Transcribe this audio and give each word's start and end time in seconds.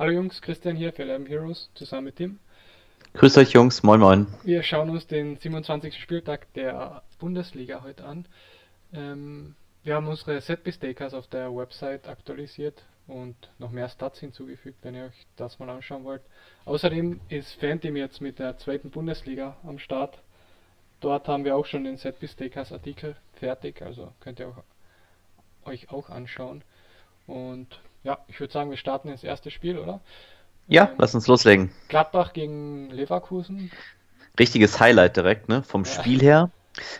Hallo 0.00 0.12
Jungs, 0.12 0.40
Christian 0.40 0.76
hier 0.76 0.94
für 0.94 1.02
Eleven 1.02 1.26
Heroes 1.26 1.68
zusammen 1.74 2.06
mit 2.06 2.16
Tim. 2.16 2.38
Grüß 3.12 3.36
euch 3.36 3.50
Jungs, 3.50 3.82
moin 3.82 4.00
moin. 4.00 4.26
Wir 4.44 4.62
schauen 4.62 4.88
uns 4.88 5.06
den 5.06 5.36
27. 5.36 5.94
Spieltag 6.00 6.50
der 6.54 7.02
Bundesliga 7.18 7.82
heute 7.82 8.06
an. 8.06 8.24
Ähm, 8.94 9.56
wir 9.82 9.96
haben 9.96 10.08
unsere 10.08 10.40
Setpiece-Takers 10.40 11.12
auf 11.12 11.26
der 11.26 11.54
Website 11.54 12.08
aktualisiert 12.08 12.82
und 13.08 13.36
noch 13.58 13.72
mehr 13.72 13.90
Stats 13.90 14.18
hinzugefügt, 14.20 14.78
wenn 14.80 14.94
ihr 14.94 15.04
euch 15.04 15.26
das 15.36 15.58
mal 15.58 15.68
anschauen 15.68 16.04
wollt. 16.04 16.22
Außerdem 16.64 17.20
ist 17.28 17.60
Fanteam 17.60 17.94
jetzt 17.96 18.22
mit 18.22 18.38
der 18.38 18.56
zweiten 18.56 18.88
Bundesliga 18.88 19.58
am 19.64 19.78
Start. 19.78 20.16
Dort 21.00 21.28
haben 21.28 21.44
wir 21.44 21.56
auch 21.56 21.66
schon 21.66 21.84
den 21.84 21.98
Setpiece-Takers 21.98 22.72
Artikel 22.72 23.16
fertig, 23.34 23.82
also 23.82 24.14
könnt 24.20 24.40
ihr 24.40 24.48
auch, 24.48 25.68
euch 25.68 25.90
auch 25.90 26.08
anschauen. 26.08 26.64
Und 27.26 27.78
ja, 28.02 28.18
ich 28.28 28.40
würde 28.40 28.52
sagen, 28.52 28.70
wir 28.70 28.76
starten 28.76 29.08
ins 29.08 29.24
erste 29.24 29.50
Spiel, 29.50 29.78
oder? 29.78 30.00
Ja, 30.68 30.84
ähm, 30.84 30.94
lass 30.98 31.14
uns 31.14 31.26
loslegen. 31.26 31.70
Gladbach 31.88 32.32
gegen 32.32 32.90
Leverkusen. 32.90 33.70
Richtiges 34.38 34.80
Highlight 34.80 35.16
direkt, 35.16 35.48
ne? 35.48 35.62
Vom 35.62 35.84
ja. 35.84 35.90
Spiel 35.90 36.20
her. 36.20 36.50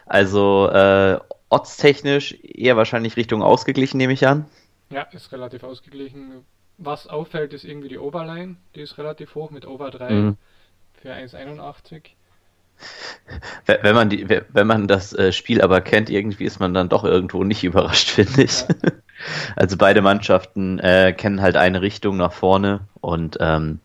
Also 0.07 0.69
äh, 0.69 1.19
Odds-technisch 1.49 2.37
eher 2.43 2.77
wahrscheinlich 2.77 3.17
Richtung 3.17 3.43
ausgeglichen, 3.43 3.97
nehme 3.97 4.13
ich 4.13 4.27
an. 4.27 4.47
Ja, 4.91 5.03
ist 5.03 5.33
relativ 5.33 5.63
ausgeglichen. 5.63 6.45
Was 6.79 7.07
auffällt, 7.07 7.53
ist 7.53 7.65
irgendwie 7.65 7.89
die 7.89 7.99
Overline. 7.99 8.57
Die 8.75 8.81
ist 8.81 8.99
relativ 8.99 9.35
hoch 9.35 9.51
mit 9.51 9.67
Over 9.67 9.91
3 9.91 10.11
mhm. 10.11 10.37
für 11.01 11.13
1,81. 11.13 12.03
Wenn 13.67 13.95
man, 13.95 14.09
die, 14.09 14.27
wenn 14.29 14.67
man 14.67 14.89
das 14.89 15.13
äh, 15.13 15.33
Spiel 15.33 15.61
aber 15.61 15.83
kennt, 15.83 16.09
irgendwie 16.09 16.45
ist 16.45 16.61
man 16.61 16.73
dann 16.73 16.89
doch 16.89 17.05
irgendwo 17.05 17.45
nicht 17.45 17.63
überrascht, 17.63 18.09
finde 18.11 18.43
ich. 18.43 18.61
Ja. 18.61 18.67
Also 19.57 19.77
beide 19.77 20.03
Mannschaften 20.03 20.79
äh, 20.79 21.13
kennen 21.13 21.41
halt 21.41 21.57
eine 21.57 21.83
Richtung 21.83 22.17
nach 22.17 22.33
vorne 22.33 22.81
und 23.01 23.37
ähm, 23.41 23.81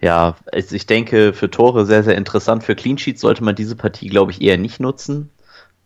ja, 0.00 0.36
ich 0.52 0.86
denke 0.86 1.32
für 1.32 1.50
Tore 1.50 1.86
sehr, 1.86 2.02
sehr 2.02 2.16
interessant. 2.16 2.64
Für 2.64 2.74
Clean 2.74 2.98
Sheets 2.98 3.20
sollte 3.20 3.44
man 3.44 3.54
diese 3.54 3.76
Partie, 3.76 4.08
glaube 4.08 4.32
ich, 4.32 4.42
eher 4.42 4.58
nicht 4.58 4.80
nutzen. 4.80 5.30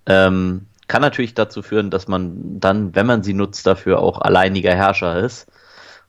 Ähm, 0.07 0.67
kann 0.89 1.03
natürlich 1.03 1.35
dazu 1.35 1.63
führen, 1.63 1.91
dass 1.91 2.09
man 2.09 2.61
dann, 2.61 2.95
wenn 2.95 3.07
man 3.07 3.23
sie 3.23 3.35
nutzt, 3.35 3.67
dafür 3.67 4.01
auch 4.01 4.21
alleiniger 4.21 4.75
Herrscher 4.75 5.19
ist. 5.19 5.51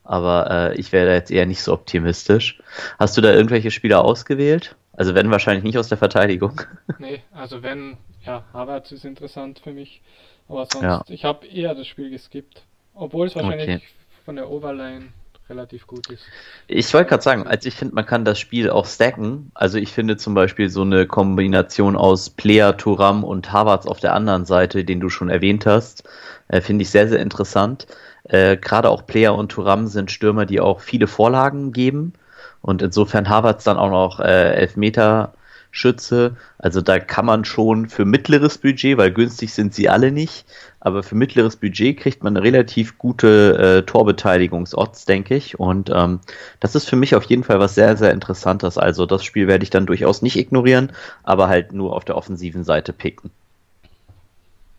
Aber 0.03 0.49
äh, 0.49 0.75
ich 0.79 0.91
wäre 0.91 1.07
da 1.07 1.13
jetzt 1.13 1.31
eher 1.31 1.45
nicht 1.45 1.61
so 1.61 1.73
optimistisch. 1.73 2.59
Hast 2.97 3.17
du 3.17 3.21
da 3.21 3.33
irgendwelche 3.33 3.71
Spieler 3.71 4.05
ausgewählt? 4.05 4.75
Also 4.93 5.15
wenn 5.15 5.29
wahrscheinlich 5.29 5.63
nicht 5.63 5.77
aus 5.77 5.89
der 5.89 5.97
Verteidigung. 5.97 6.61
Nee, 6.99 7.21
also 7.33 7.61
wenn, 7.61 7.97
ja, 8.25 8.43
Havertz 8.53 8.91
ist 8.91 9.05
interessant 9.05 9.59
für 9.59 9.73
mich. 9.73 10.01
Aber 10.47 10.65
sonst, 10.71 10.83
ja. 10.83 11.03
ich 11.07 11.25
habe 11.25 11.45
eher 11.45 11.75
das 11.75 11.87
Spiel 11.87 12.09
geskippt. 12.09 12.63
Obwohl 12.97 13.27
es 13.27 13.35
wahrscheinlich 13.35 13.69
okay. 13.69 13.81
von 14.25 14.35
der 14.35 14.49
Overline 14.49 15.09
relativ 15.49 15.87
gut 15.87 16.09
ist. 16.09 16.23
Ich 16.67 16.93
wollte 16.93 17.09
gerade 17.09 17.23
sagen, 17.23 17.47
als 17.47 17.65
ich 17.65 17.73
finde, 17.73 17.95
man 17.95 18.05
kann 18.05 18.25
das 18.25 18.39
Spiel 18.39 18.69
auch 18.69 18.85
stacken. 18.85 19.51
Also 19.53 19.77
ich 19.77 19.91
finde 19.91 20.17
zum 20.17 20.33
Beispiel 20.33 20.69
so 20.69 20.81
eine 20.81 21.05
Kombination 21.07 21.95
aus 21.95 22.29
Player, 22.29 22.75
Turam 22.75 23.23
und 23.23 23.51
Havertz 23.51 23.85
auf 23.85 23.99
der 23.99 24.13
anderen 24.13 24.45
Seite, 24.45 24.83
den 24.83 24.99
du 24.99 25.09
schon 25.09 25.29
erwähnt 25.29 25.65
hast, 25.65 26.03
äh, 26.49 26.61
finde 26.61 26.81
ich 26.83 26.89
sehr, 26.89 27.07
sehr 27.07 27.19
interessant. 27.19 27.87
Äh, 28.23 28.57
Gerade 28.57 28.89
auch 28.89 29.05
Player 29.05 29.35
und 29.35 29.49
Turam 29.49 29.87
sind 29.87 30.11
Stürmer, 30.11 30.45
die 30.45 30.59
auch 30.59 30.81
viele 30.81 31.07
Vorlagen 31.07 31.71
geben. 31.71 32.13
Und 32.61 32.81
insofern 32.81 33.29
Havertz 33.29 33.63
dann 33.63 33.77
auch 33.77 33.91
noch 33.91 34.19
äh, 34.19 34.53
Elfmeter 34.55 35.33
Schütze. 35.77 36.35
Also 36.57 36.81
da 36.81 36.99
kann 36.99 37.25
man 37.25 37.45
schon 37.45 37.87
für 37.87 38.03
mittleres 38.03 38.57
Budget, 38.57 38.97
weil 38.97 39.11
günstig 39.11 39.53
sind 39.53 39.75
sie 39.75 39.89
alle 39.89 40.11
nicht, 40.11 40.45
aber 40.79 41.03
für 41.03 41.13
mittleres 41.13 41.55
Budget 41.55 41.97
kriegt 41.99 42.23
man 42.23 42.35
eine 42.35 42.43
relativ 42.43 42.97
gute 42.97 43.57
äh, 43.57 43.85
Torbeteiligungsodds, 43.85 45.05
denke 45.05 45.35
ich. 45.35 45.59
Und 45.59 45.91
ähm, 45.93 46.19
das 46.59 46.73
ist 46.73 46.89
für 46.89 46.95
mich 46.95 47.15
auf 47.15 47.23
jeden 47.25 47.43
Fall 47.43 47.59
was 47.59 47.75
sehr, 47.75 47.95
sehr 47.95 48.11
Interessantes. 48.11 48.79
Also 48.79 49.05
das 49.05 49.23
Spiel 49.23 49.47
werde 49.47 49.63
ich 49.63 49.69
dann 49.69 49.85
durchaus 49.85 50.23
nicht 50.23 50.35
ignorieren, 50.35 50.91
aber 51.23 51.47
halt 51.47 51.73
nur 51.73 51.95
auf 51.95 52.05
der 52.05 52.17
offensiven 52.17 52.63
Seite 52.63 52.91
picken. 52.91 53.29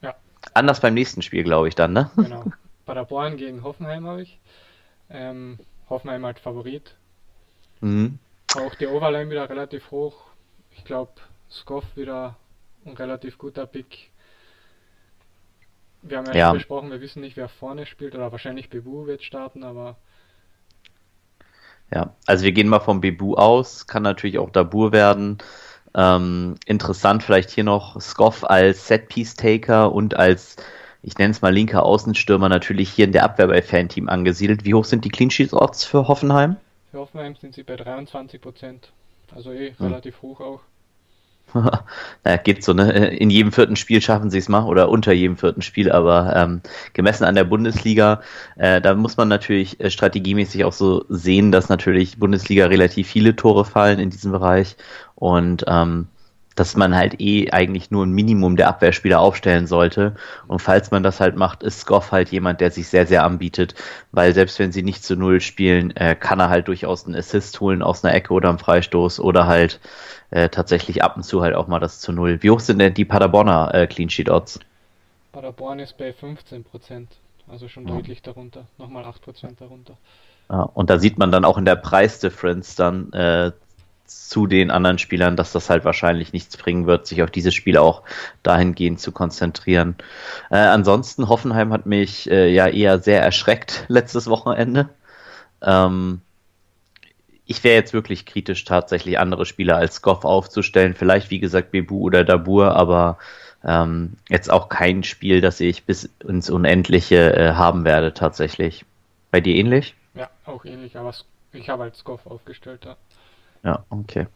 Ja. 0.03 0.17
Anders 0.53 0.81
beim 0.81 0.95
nächsten 0.95 1.23
Spiel, 1.23 1.45
glaube 1.45 1.69
ich 1.69 1.77
dann, 1.77 1.93
ne? 1.93 2.11
Genau. 2.17 2.45
Paderborn 2.87 3.37
gegen 3.37 3.63
Hoffenheim 3.63 4.05
habe 4.07 4.23
ich. 4.23 4.39
Ähm, 5.11 5.59
Hoffenheim 5.89 6.27
halt 6.27 6.41
Favorit. 6.41 6.97
Mhm. 7.81 8.19
Auch 8.57 8.75
die 8.75 8.89
Overline 8.89 9.31
wieder 9.31 9.49
relativ 9.49 9.93
hoch. 9.93 10.28
Ich 10.79 10.85
glaube, 10.85 11.13
Skoff 11.51 11.85
wieder 11.97 12.37
ein 12.87 12.95
relativ 12.95 13.37
guter 13.37 13.67
Pick. 13.67 14.11
Wir 16.03 16.19
haben 16.19 16.27
ja, 16.27 16.35
ja. 16.35 16.47
schon 16.47 16.59
besprochen, 16.59 16.91
wir 16.91 17.01
wissen 17.01 17.21
nicht, 17.21 17.37
wer 17.37 17.49
vorne 17.49 17.85
spielt, 17.85 18.15
oder 18.15 18.31
wahrscheinlich 18.33 18.71
Bebu 18.71 19.07
wird 19.07 19.23
starten, 19.23 19.65
aber. 19.65 19.97
Ja, 21.93 22.15
also 22.27 22.45
wir 22.45 22.53
gehen 22.53 22.69
mal 22.69 22.81
vom 22.81 23.01
Bebu 23.01 23.35
aus, 23.35 23.87
kann 23.87 24.03
natürlich 24.03 24.39
auch 24.39 24.51
Dabur 24.51 24.93
werden. 24.93 25.39
Ähm, 25.95 26.55
interessant 26.67 27.23
vielleicht 27.23 27.51
hier 27.51 27.65
noch 27.65 28.01
Skoff 28.01 28.45
als 28.45 28.87
Set-Piece-Taker 28.87 29.91
und 29.91 30.15
als, 30.15 30.57
ich 31.03 31.19
nenne 31.19 31.33
es 31.33 31.43
mal 31.43 31.53
linker 31.53 31.83
Außenstürmer, 31.83 32.49
natürlich 32.49 32.91
hier 32.91 33.07
in 33.07 33.13
der 33.13 33.25
Abwehr 33.25 33.49
bei 33.49 33.63
Fanteam 33.63 34.09
angesiedelt. 34.09 34.65
Wie 34.65 34.75
hoch 34.75 34.85
sind 34.85 35.05
die 35.05 35.09
Clean 35.09 35.31
Sheets-Odds 35.31 35.85
für 35.85 36.07
Hoffenheim? 36.07 36.57
Für 36.93 36.99
Hoffenheim 36.99 37.35
sind 37.35 37.55
sie 37.55 37.63
bei 37.63 37.77
23 37.77 38.41
Prozent. 38.41 38.93
Also 39.35 39.53
eh 39.53 39.75
hm. 39.77 39.87
relativ 39.87 40.23
hoch 40.23 40.41
auch. 40.41 40.61
naja, 42.25 42.37
geht 42.37 42.63
so, 42.63 42.75
ne? 42.75 43.09
In 43.09 43.31
jedem 43.31 43.53
vierten 43.53 43.77
Spiel 43.77 44.03
schaffen 44.03 44.31
sie 44.31 44.39
es 44.39 44.49
mal 44.49 44.65
oder 44.65 44.91
unter 44.91 45.13
jedem 45.13 45.37
vierten 45.37 45.63
Spiel, 45.63 45.91
aber 45.91 46.35
ähm, 46.37 46.61
gemessen 46.93 47.25
an 47.25 47.35
der 47.35 47.45
Bundesliga, 47.45 48.21
äh, 48.57 48.81
da 48.81 48.95
muss 48.95 49.17
man 49.17 49.29
natürlich 49.29 49.81
äh, 49.81 49.91
strategiemäßig 49.91 50.65
auch 50.65 50.73
so 50.73 51.05
sehen, 51.09 51.51
dass 51.51 51.69
natürlich 51.69 52.19
Bundesliga 52.19 52.67
relativ 52.67 53.09
viele 53.09 53.35
Tore 53.35 53.65
fallen 53.65 53.99
in 53.99 54.11
diesem 54.11 54.33
Bereich 54.33 54.77
und 55.15 55.65
ähm, 55.67 56.09
dass 56.59 56.77
man 56.77 56.95
halt 56.95 57.21
eh 57.21 57.51
eigentlich 57.51 57.91
nur 57.91 58.05
ein 58.05 58.13
Minimum 58.13 58.57
der 58.57 58.69
Abwehrspieler 58.69 59.21
aufstellen 59.21 59.67
sollte. 59.67 60.17
Und 60.47 60.61
falls 60.61 60.91
man 60.91 61.03
das 61.03 61.21
halt 61.21 61.37
macht, 61.37 61.63
ist 61.63 61.81
Skoff 61.81 62.13
halt 62.13 62.31
jemand, 62.31 62.61
der 62.61 62.71
sich 62.71 62.89
sehr, 62.89 63.07
sehr 63.07 63.25
anbietet, 63.25 63.75
weil 64.13 64.35
selbst 64.35 64.59
wenn 64.59 64.73
sie 64.73 64.83
nicht 64.83 65.05
zu 65.05 65.17
Null 65.17 65.41
spielen, 65.41 65.95
äh, 65.97 66.15
kann 66.15 66.41
er 66.41 66.49
halt 66.49 66.69
durchaus 66.69 67.07
einen 67.07 67.17
Assist 67.17 67.61
holen 67.61 67.83
aus 67.83 68.05
einer 68.05 68.15
Ecke 68.15 68.33
oder 68.33 68.49
einem 68.49 68.59
Freistoß 68.59 69.21
oder 69.21 69.47
halt 69.47 69.81
äh, 70.31 70.49
tatsächlich 70.49 71.03
ab 71.03 71.17
und 71.17 71.23
zu 71.23 71.43
halt 71.43 71.55
auch 71.55 71.69
mal 71.69 71.81
das 71.81 72.01
zu 72.01 72.13
Null. 72.13 72.43
Wie 72.43 72.51
hoch 72.51 72.61
sind 72.61 72.79
denn 72.79 72.95
die 72.95 73.05
Paderborner 73.05 73.75
äh, 73.75 73.87
Clean 73.87 74.11
Sheet 74.11 74.31
Odds? 74.31 74.61
Paderborn 75.33 75.79
ist 75.79 75.97
bei 75.99 76.11
15% 76.11 76.65
also 77.51 77.69
schon 77.69 77.87
ja. 77.89 77.95
deutlich 77.95 78.23
darunter, 78.23 78.67
nochmal 78.79 79.05
8% 79.05 79.59
darunter. 79.59 79.97
Ja, 80.51 80.63
und 80.63 80.91
da 80.91 80.99
sieht 80.99 81.19
man 81.19 81.31
dann 81.31 81.45
auch 81.45 81.59
in 81.59 81.65
der 81.65 81.77
Preisdifferenz 81.77 82.75
dann 82.75 83.13
äh, 83.13 83.53
zu 84.09 84.47
den 84.47 84.71
anderen 84.71 84.99
Spielern, 84.99 85.37
dass 85.37 85.53
das 85.53 85.71
halt 85.71 85.85
wahrscheinlich 85.85 86.33
nichts 86.33 86.57
bringen 86.57 86.87
wird, 86.87 87.07
sich 87.07 87.23
auf 87.23 87.31
dieses 87.31 87.55
Spiel 87.55 87.77
auch 87.77 88.03
dahingehend 88.43 89.01
zu 89.01 89.13
konzentrieren. 89.13 89.97
Äh, 90.51 90.57
ansonsten, 90.57 91.29
Hoffenheim 91.29 91.73
hat 91.73 91.87
mich 91.87 92.31
äh, 92.31 92.53
ja 92.53 92.67
eher 92.67 92.99
sehr 92.99 93.23
erschreckt 93.23 93.85
letztes 93.89 94.29
Wochenende. 94.29 94.89
Ähm, 95.63 96.21
ich 97.47 97.65
wäre 97.65 97.77
jetzt 97.77 97.95
wirklich 97.95 98.27
kritisch, 98.27 98.65
tatsächlich 98.65 99.19
andere 99.19 99.47
Spieler 99.47 99.77
als 99.77 100.03
Goff 100.03 100.25
aufzustellen. 100.25 100.95
Vielleicht, 100.95 101.31
wie 101.31 101.41
gesagt, 101.41 101.71
Bebu 101.71 102.01
oder 102.01 102.23
Dabur, 102.25 102.77
aber 102.77 103.19
ähm, 103.65 104.15
jetzt 104.29 104.51
auch 104.51 104.69
kein 104.69 105.03
Spiel, 105.03 105.41
das 105.41 105.59
ich 105.61 105.85
bis 105.85 106.11
ins 106.27 106.51
Unendliche 106.51 107.35
äh, 107.35 107.53
haben 107.55 107.85
werde, 107.85 108.13
tatsächlich. 108.13 108.85
Bei 109.31 109.41
dir 109.41 109.55
ähnlich? 109.57 109.95
Ja, 110.15 110.29
auch 110.45 110.65
ähnlich, 110.65 110.97
aber 110.97 111.15
ich 111.53 111.69
habe 111.69 111.85
als 111.85 112.05
Goff 112.05 112.27
aufgestellt, 112.27 112.85
ja. 112.85 112.97
Ja, 113.63 113.85
okay. 113.91 114.27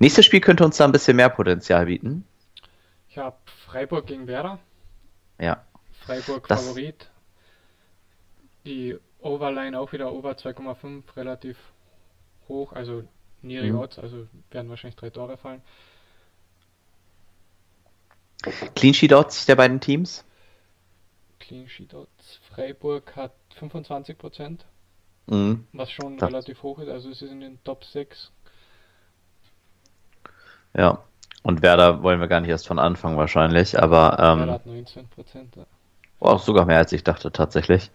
Nächstes 0.00 0.26
Spiel 0.26 0.40
könnte 0.40 0.64
uns 0.64 0.76
da 0.76 0.84
ein 0.84 0.92
bisschen 0.92 1.16
mehr 1.16 1.28
Potenzial 1.28 1.86
bieten. 1.86 2.24
Ich 3.08 3.18
habe 3.18 3.36
Freiburg 3.66 4.06
gegen 4.06 4.26
Werder. 4.26 4.58
Ja. 5.38 5.64
Freiburg 6.00 6.48
das... 6.48 6.62
Favorit. 6.62 7.10
Die 8.64 8.96
Overline 9.20 9.78
auch 9.78 9.92
wieder 9.92 10.12
over 10.12 10.32
2,5, 10.32 11.02
relativ 11.16 11.56
hoch, 12.48 12.72
also 12.72 13.04
niedrige 13.42 13.74
mhm. 13.74 13.78
Odds, 13.80 13.98
also 13.98 14.26
werden 14.50 14.68
wahrscheinlich 14.68 14.96
drei 14.96 15.10
Tore 15.10 15.36
fallen. 15.36 15.62
Clean 18.74 18.94
Sheet 18.94 19.12
Odds 19.12 19.46
der 19.46 19.56
beiden 19.56 19.80
Teams? 19.80 20.24
Clean 21.38 21.68
Sheet 21.68 21.94
Odds. 21.94 22.40
Freiburg 22.50 23.14
hat 23.14 23.34
25 23.56 24.16
mhm. 25.26 25.66
was 25.72 25.90
schon 25.90 26.16
das. 26.18 26.28
relativ 26.28 26.62
hoch 26.62 26.78
ist, 26.78 26.88
also 26.88 27.10
es 27.10 27.22
ist 27.22 27.30
in 27.30 27.40
den 27.40 27.62
Top 27.64 27.84
6 27.84 28.30
ja, 30.76 30.98
und 31.42 31.62
Werder 31.62 32.02
wollen 32.02 32.20
wir 32.20 32.28
gar 32.28 32.40
nicht 32.40 32.50
erst 32.50 32.66
von 32.66 32.78
Anfang 32.78 33.16
wahrscheinlich, 33.16 33.80
aber. 33.80 34.16
Ähm, 34.18 34.38
Werder 34.40 34.52
hat 34.52 34.66
19 34.66 35.08
Prozent. 35.08 35.56
Ja. 35.56 35.64
Oh, 36.20 36.38
sogar 36.38 36.66
mehr 36.66 36.78
als 36.78 36.92
ich 36.92 37.02
dachte 37.02 37.32
tatsächlich. 37.32 37.90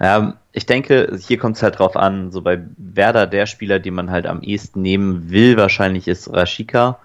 Ähm, 0.00 0.34
ich 0.52 0.66
denke, 0.66 1.18
hier 1.20 1.38
kommt 1.38 1.56
es 1.56 1.62
halt 1.62 1.78
drauf 1.78 1.96
an, 1.96 2.30
so 2.30 2.40
bei 2.40 2.60
Werder 2.76 3.26
der 3.26 3.46
Spieler, 3.46 3.80
den 3.80 3.94
man 3.94 4.10
halt 4.10 4.26
am 4.26 4.42
ehesten 4.42 4.80
nehmen 4.80 5.30
will, 5.30 5.56
wahrscheinlich 5.56 6.06
ist 6.06 6.32
Rashika. 6.32 7.00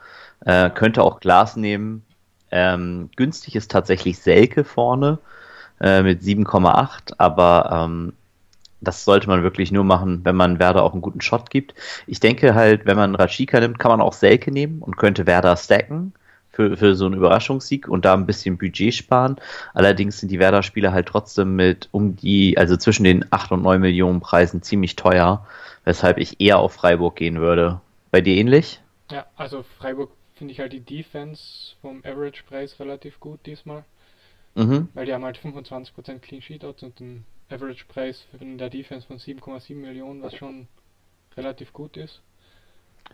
Äh, 0.45 0.69
könnte 0.69 1.01
auch 1.01 1.19
Glas 1.19 1.55
nehmen. 1.55 2.05
Ähm, 2.51 3.09
günstig 3.15 3.55
ist 3.55 3.71
tatsächlich 3.71 4.19
Selke 4.19 4.63
vorne 4.63 5.17
äh, 5.81 6.03
mit 6.03 6.21
7,8, 6.21 7.15
aber 7.17 7.87
ähm, 7.87 8.13
das 8.83 9.05
sollte 9.05 9.27
man 9.27 9.43
wirklich 9.43 9.71
nur 9.71 9.83
machen, 9.83 10.21
wenn 10.23 10.35
man 10.35 10.59
Werder 10.59 10.83
auch 10.83 10.93
einen 10.93 11.01
guten 11.01 11.21
Shot 11.21 11.49
gibt. 11.49 11.73
Ich 12.07 12.19
denke 12.19 12.55
halt, 12.55 12.85
wenn 12.85 12.97
man 12.97 13.15
Rashika 13.15 13.59
nimmt, 13.59 13.79
kann 13.79 13.91
man 13.91 14.01
auch 14.01 14.13
Selke 14.13 14.51
nehmen 14.51 14.81
und 14.81 14.97
könnte 14.97 15.25
Werder 15.25 15.57
stacken 15.57 16.13
für, 16.53 16.77
für 16.77 16.95
so 16.95 17.05
einen 17.05 17.15
Überraschungssieg 17.15 17.87
und 17.87 18.05
da 18.05 18.13
ein 18.13 18.25
bisschen 18.25 18.57
Budget 18.57 18.93
sparen. 18.93 19.37
Allerdings 19.73 20.19
sind 20.19 20.31
die 20.31 20.39
Werder-Spieler 20.39 20.93
halt 20.93 21.07
trotzdem 21.07 21.55
mit 21.55 21.89
um 21.91 22.15
die, 22.15 22.57
also 22.57 22.77
zwischen 22.77 23.03
den 23.03 23.25
8 23.31 23.51
und 23.51 23.63
9 23.63 23.81
Millionen 23.81 24.21
Preisen 24.21 24.61
ziemlich 24.61 24.95
teuer, 24.95 25.45
weshalb 25.83 26.19
ich 26.19 26.39
eher 26.39 26.59
auf 26.59 26.73
Freiburg 26.73 27.15
gehen 27.15 27.39
würde. 27.39 27.81
Bei 28.11 28.21
dir 28.21 28.35
ähnlich? 28.35 28.79
Ja, 29.11 29.25
also 29.35 29.63
Freiburg 29.79 30.11
finde 30.35 30.53
ich 30.53 30.59
halt 30.59 30.73
die 30.73 30.79
Defense 30.79 31.75
vom 31.81 32.01
Average-Preis 32.05 32.79
relativ 32.79 33.19
gut 33.19 33.39
diesmal. 33.45 33.83
Mhm. 34.55 34.89
Weil 34.93 35.07
die 35.07 35.13
haben 35.13 35.25
halt 35.25 35.39
25% 35.39 36.19
Clean 36.19 36.41
Sheet 36.41 36.63
Odds 36.63 36.83
und 36.83 37.01
einen 37.53 37.61
Average-Preis 37.61 38.25
in 38.39 38.57
der 38.57 38.69
Defense 38.69 39.07
von 39.07 39.17
7,7 39.17 39.75
Millionen, 39.75 40.21
was 40.21 40.35
schon 40.35 40.67
relativ 41.37 41.73
gut 41.73 41.97
ist. 41.97 42.21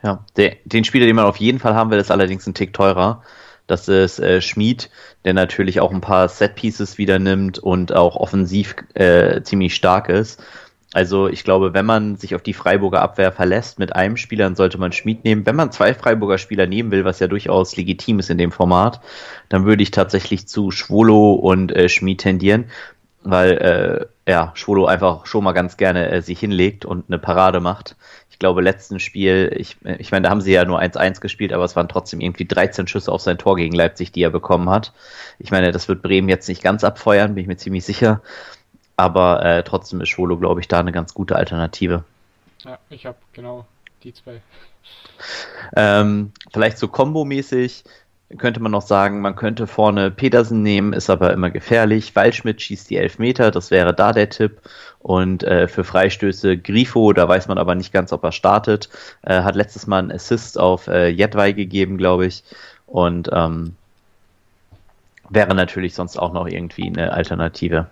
Ja, 0.03 0.25
der, 0.37 0.55
den 0.65 0.83
Spieler, 0.83 1.05
den 1.05 1.15
man 1.15 1.25
auf 1.25 1.37
jeden 1.37 1.59
Fall 1.59 1.75
haben 1.75 1.91
will, 1.91 1.99
ist 1.99 2.11
allerdings 2.11 2.47
ein 2.47 2.53
Tick 2.53 2.73
teurer. 2.73 3.23
Das 3.67 3.87
ist 3.87 4.19
äh, 4.19 4.41
Schmid, 4.41 4.89
der 5.25 5.33
natürlich 5.33 5.79
auch 5.79 5.91
ein 5.91 6.01
paar 6.01 6.27
Set-Pieces 6.27 6.97
wieder 6.97 7.19
nimmt 7.19 7.59
und 7.59 7.93
auch 7.93 8.15
offensiv 8.15 8.75
äh, 8.95 9.41
ziemlich 9.43 9.75
stark 9.75 10.09
ist. 10.09 10.41
Also 10.91 11.27
ich 11.27 11.43
glaube, 11.43 11.75
wenn 11.75 11.85
man 11.85 12.15
sich 12.15 12.33
auf 12.33 12.41
die 12.41 12.53
Freiburger 12.53 13.03
Abwehr 13.03 13.31
verlässt 13.31 13.77
mit 13.77 13.95
einem 13.95 14.17
Spieler, 14.17 14.45
dann 14.45 14.55
sollte 14.55 14.79
man 14.79 14.91
Schmid 14.91 15.23
nehmen. 15.23 15.45
Wenn 15.45 15.55
man 15.55 15.71
zwei 15.71 15.93
Freiburger 15.93 16.39
Spieler 16.39 16.65
nehmen 16.65 16.89
will, 16.89 17.05
was 17.05 17.19
ja 17.19 17.27
durchaus 17.27 17.75
legitim 17.75 18.17
ist 18.17 18.31
in 18.31 18.39
dem 18.39 18.51
Format, 18.51 18.99
dann 19.49 19.65
würde 19.65 19.83
ich 19.83 19.91
tatsächlich 19.91 20.47
zu 20.47 20.71
Schwolo 20.71 21.33
und 21.33 21.71
äh, 21.75 21.89
Schmid 21.89 22.21
tendieren, 22.21 22.71
weil 23.23 24.09
äh, 24.25 24.31
ja, 24.31 24.51
Schwolo 24.55 24.85
einfach 24.85 25.25
schon 25.25 25.43
mal 25.43 25.53
ganz 25.53 25.77
gerne 25.77 26.09
äh, 26.09 26.21
sich 26.21 26.39
hinlegt 26.39 26.85
und 26.85 27.05
eine 27.07 27.19
Parade 27.19 27.59
macht 27.59 27.95
ich 28.39 28.41
glaube, 28.41 28.61
letzten 28.61 29.01
Spiel, 29.01 29.53
ich, 29.53 29.75
ich 29.97 30.13
meine, 30.13 30.23
da 30.23 30.29
haben 30.29 30.39
sie 30.39 30.53
ja 30.53 30.63
nur 30.63 30.79
1-1 30.79 31.19
gespielt, 31.19 31.51
aber 31.51 31.65
es 31.65 31.75
waren 31.75 31.89
trotzdem 31.89 32.21
irgendwie 32.21 32.45
13 32.45 32.87
Schüsse 32.87 33.11
auf 33.11 33.19
sein 33.19 33.37
Tor 33.37 33.57
gegen 33.57 33.75
Leipzig, 33.75 34.13
die 34.13 34.21
er 34.23 34.29
bekommen 34.29 34.69
hat. 34.69 34.93
Ich 35.39 35.51
meine, 35.51 35.73
das 35.73 35.89
wird 35.89 36.01
Bremen 36.01 36.29
jetzt 36.29 36.47
nicht 36.47 36.63
ganz 36.63 36.85
abfeuern, 36.85 37.35
bin 37.35 37.41
ich 37.41 37.49
mir 37.49 37.57
ziemlich 37.57 37.83
sicher. 37.83 38.21
Aber 38.95 39.43
äh, 39.43 39.63
trotzdem 39.63 39.99
ist 39.99 40.07
Schwolo, 40.07 40.37
glaube 40.37 40.61
ich, 40.61 40.69
da 40.69 40.79
eine 40.79 40.93
ganz 40.93 41.13
gute 41.13 41.35
Alternative. 41.35 42.05
Ja, 42.63 42.79
ich 42.89 43.05
habe 43.05 43.17
genau 43.33 43.65
die 44.03 44.13
zwei. 44.13 44.39
Ähm, 45.75 46.31
vielleicht 46.53 46.77
so 46.77 46.87
kombomäßig 46.87 47.83
könnte 48.37 48.59
man 48.59 48.71
noch 48.71 48.83
sagen, 48.83 49.21
man 49.21 49.35
könnte 49.35 49.65
vorne 49.65 50.11
Petersen 50.11 50.61
nehmen, 50.61 50.93
ist 50.93 51.09
aber 51.09 51.33
immer 51.33 51.49
gefährlich. 51.49 52.15
Waldschmidt 52.15 52.61
schießt 52.61 52.89
die 52.89 52.97
Elfmeter, 52.97 53.49
das 53.49 53.71
wäre 53.71 53.93
da 53.93 54.11
der 54.11 54.29
Tipp. 54.29 54.61
Und 54.99 55.43
äh, 55.43 55.67
für 55.67 55.83
Freistöße 55.83 56.57
Grifo, 56.57 57.13
da 57.13 57.27
weiß 57.27 57.47
man 57.47 57.57
aber 57.57 57.73
nicht 57.73 57.91
ganz, 57.91 58.13
ob 58.13 58.23
er 58.23 58.31
startet. 58.31 58.89
Äh, 59.23 59.41
hat 59.41 59.55
letztes 59.55 59.87
Mal 59.87 59.99
einen 59.99 60.11
Assist 60.11 60.59
auf 60.59 60.87
äh, 60.87 61.07
Jedwai 61.07 61.53
gegeben, 61.53 61.97
glaube 61.97 62.27
ich. 62.27 62.43
Und 62.85 63.29
ähm, 63.33 63.75
wäre 65.29 65.55
natürlich 65.55 65.95
sonst 65.95 66.17
auch 66.17 66.33
noch 66.33 66.47
irgendwie 66.47 66.87
eine 66.87 67.13
Alternative. 67.13 67.87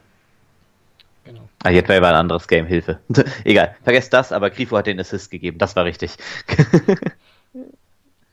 Genau. 1.25 1.49
Ah, 1.63 1.69
Jedwai 1.69 2.01
war 2.01 2.09
ein 2.09 2.15
anderes 2.15 2.47
Game, 2.47 2.67
Hilfe. 2.67 2.99
Egal, 3.43 3.75
vergesst 3.83 4.13
das, 4.13 4.31
aber 4.31 4.51
Grifo 4.51 4.77
hat 4.77 4.87
den 4.87 4.99
Assist 4.99 5.31
gegeben, 5.31 5.57
das 5.57 5.75
war 5.75 5.85
richtig. 5.85 6.17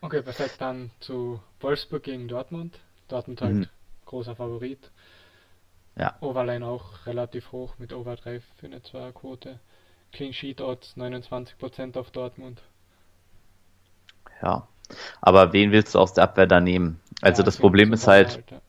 Okay, 0.05 0.21
perfekt. 0.21 0.55
Dann 0.59 0.91
zu 0.99 1.41
Wolfsburg 1.59 2.03
gegen 2.03 2.27
Dortmund. 2.27 2.79
Dortmund 3.07 3.41
halt 3.41 3.55
mhm. 3.55 3.67
großer 4.05 4.35
Favorit. 4.35 4.91
Ja. 5.97 6.15
Overline 6.19 6.65
auch 6.65 7.05
relativ 7.05 7.51
hoch 7.51 7.75
mit 7.79 7.91
Overdrive 7.93 8.43
für 8.57 8.67
eine 8.67 8.83
Zweierquote. 8.83 9.59
Clean 10.11 10.33
Sheet 10.33 10.61
Odds 10.61 10.95
29% 10.95 11.97
auf 11.97 12.11
Dortmund. 12.11 12.61
Ja. 14.41 14.67
Aber 15.21 15.53
wen 15.53 15.71
willst 15.71 15.95
du 15.95 15.99
aus 15.99 16.13
der 16.13 16.25
Abwehr 16.25 16.45
da 16.45 16.59
nehmen? 16.59 16.99
Also 17.21 17.41
ja, 17.41 17.45
das 17.45 17.57
Problem 17.57 17.91
ist 17.91 18.07
halt, 18.07 18.35
halt 18.35 18.51
ja. 18.51 18.61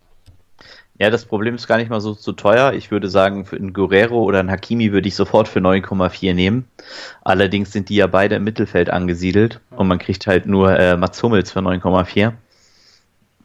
Ja, 0.99 1.11
das 1.11 1.27
Problem 1.27 1.55
ist 1.57 1.67
gar 1.67 1.77
nicht 1.77 1.91
mal 1.91 2.01
so 2.01 2.15
zu 2.15 2.33
teuer. 2.33 2.73
Ich 2.73 2.91
würde 2.91 3.11
sagen, 3.11 3.45
für 3.45 3.57
einen 3.57 3.75
Guerrero 3.75 4.23
oder 4.23 4.41
einen 4.41 4.51
Hakimi 4.51 4.93
würde 4.93 5.09
ich 5.09 5.15
sofort 5.15 5.47
für 5.47 5.61
9,4 5.61 6.33
nehmen. 6.33 6.65
Allerdings 7.23 7.73
sind 7.73 7.91
die 7.91 7.97
ja 7.97 8.07
beide 8.07 8.37
im 8.37 8.45
Mittelfeld 8.45 8.89
angesiedelt 8.89 9.61
und 9.71 9.89
man 9.89 9.99
kriegt 9.99 10.27
halt 10.27 10.47
nur 10.47 10.79
äh, 10.79 10.97
Mats 10.97 11.23
Hummels 11.23 11.53
für 11.53 11.59
9,4. 11.59 12.33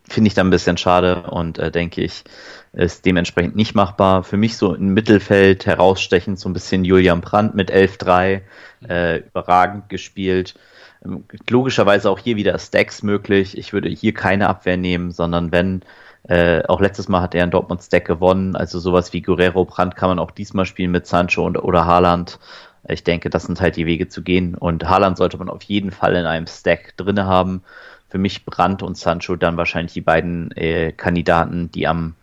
Finde 0.08 0.28
ich 0.28 0.34
dann 0.34 0.48
ein 0.48 0.52
bisschen 0.52 0.78
schade 0.78 1.24
und 1.24 1.58
äh, 1.58 1.72
denke 1.72 2.02
ich, 2.02 2.24
ist 2.72 3.06
dementsprechend 3.06 3.58
nicht 3.58 3.76
machbar. 3.76 4.24
Für 4.24 4.38
mich 4.38 4.56
so 4.56 4.74
im 4.74 4.94
Mittelfeld 4.94 5.66
herausstechend 5.66 6.40
so 6.40 6.48
ein 6.48 6.54
bisschen 6.54 6.86
Julian 6.86 7.20
Brandt 7.20 7.54
mit 7.54 7.70
11,3, 7.70 8.42
äh, 8.88 9.18
überragend 9.18 9.90
gespielt. 9.90 10.56
Ähm, 11.04 11.26
logischerweise 11.50 12.10
auch 12.10 12.20
hier 12.20 12.38
wieder 12.38 12.58
Stacks 12.60 13.04
möglich. 13.04 13.58
Ich 13.58 13.74
würde 13.74 13.90
hier 13.90 14.14
keine 14.14 14.48
Abwehr 14.48 14.78
nehmen, 14.78 15.12
sondern 15.12 15.52
wenn 15.52 15.82
äh, 16.28 16.64
auch 16.68 16.80
letztes 16.82 17.08
Mal 17.08 17.22
hat 17.22 17.34
er 17.36 17.44
in 17.44 17.52
Dortmund 17.52 17.82
Stack 17.82 18.06
gewonnen. 18.06 18.56
Also 18.56 18.80
sowas 18.80 19.14
wie 19.14 19.22
Guerrero 19.22 19.66
Brandt 19.66 19.96
kann 19.96 20.10
man 20.10 20.20
auch 20.20 20.32
diesmal 20.32 20.66
spielen 20.66 20.92
mit 20.92 21.08
Sancho 21.08 21.46
und, 21.46 21.58
oder 21.58 21.86
Haaland. 21.86 22.40
Ich 22.88 23.04
denke, 23.04 23.30
das 23.30 23.44
sind 23.44 23.62
halt 23.62 23.76
die 23.76 23.86
Wege 23.86 24.08
zu 24.08 24.22
gehen. 24.22 24.56
Und 24.56 24.88
Haaland 24.88 25.18
sollte 25.18 25.38
man 25.38 25.50
auf 25.50 25.64
jeden 25.64 25.92
Fall 25.92 26.16
in 26.16 26.26
einem 26.26 26.48
Stack 26.48 26.96
drinne 26.98 27.26
haben. 27.26 27.64
Für 28.10 28.18
mich 28.18 28.46
Brandt 28.46 28.84
und 28.84 28.98
Sancho 28.98 29.36
dann 29.36 29.58
wahrscheinlich 29.58 29.94
die 29.94 30.02
beiden 30.02 30.52
äh, 30.52 30.92
Kandidaten, 30.92 31.72
die 31.72 31.88
am, 31.88 32.16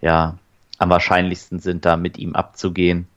ja, 0.00 0.38
am 0.78 0.90
wahrscheinlichsten 0.90 1.58
sind, 1.58 1.84
da 1.84 1.96
mit 1.96 2.18
ihm 2.18 2.34
abzugehen. 2.34 3.08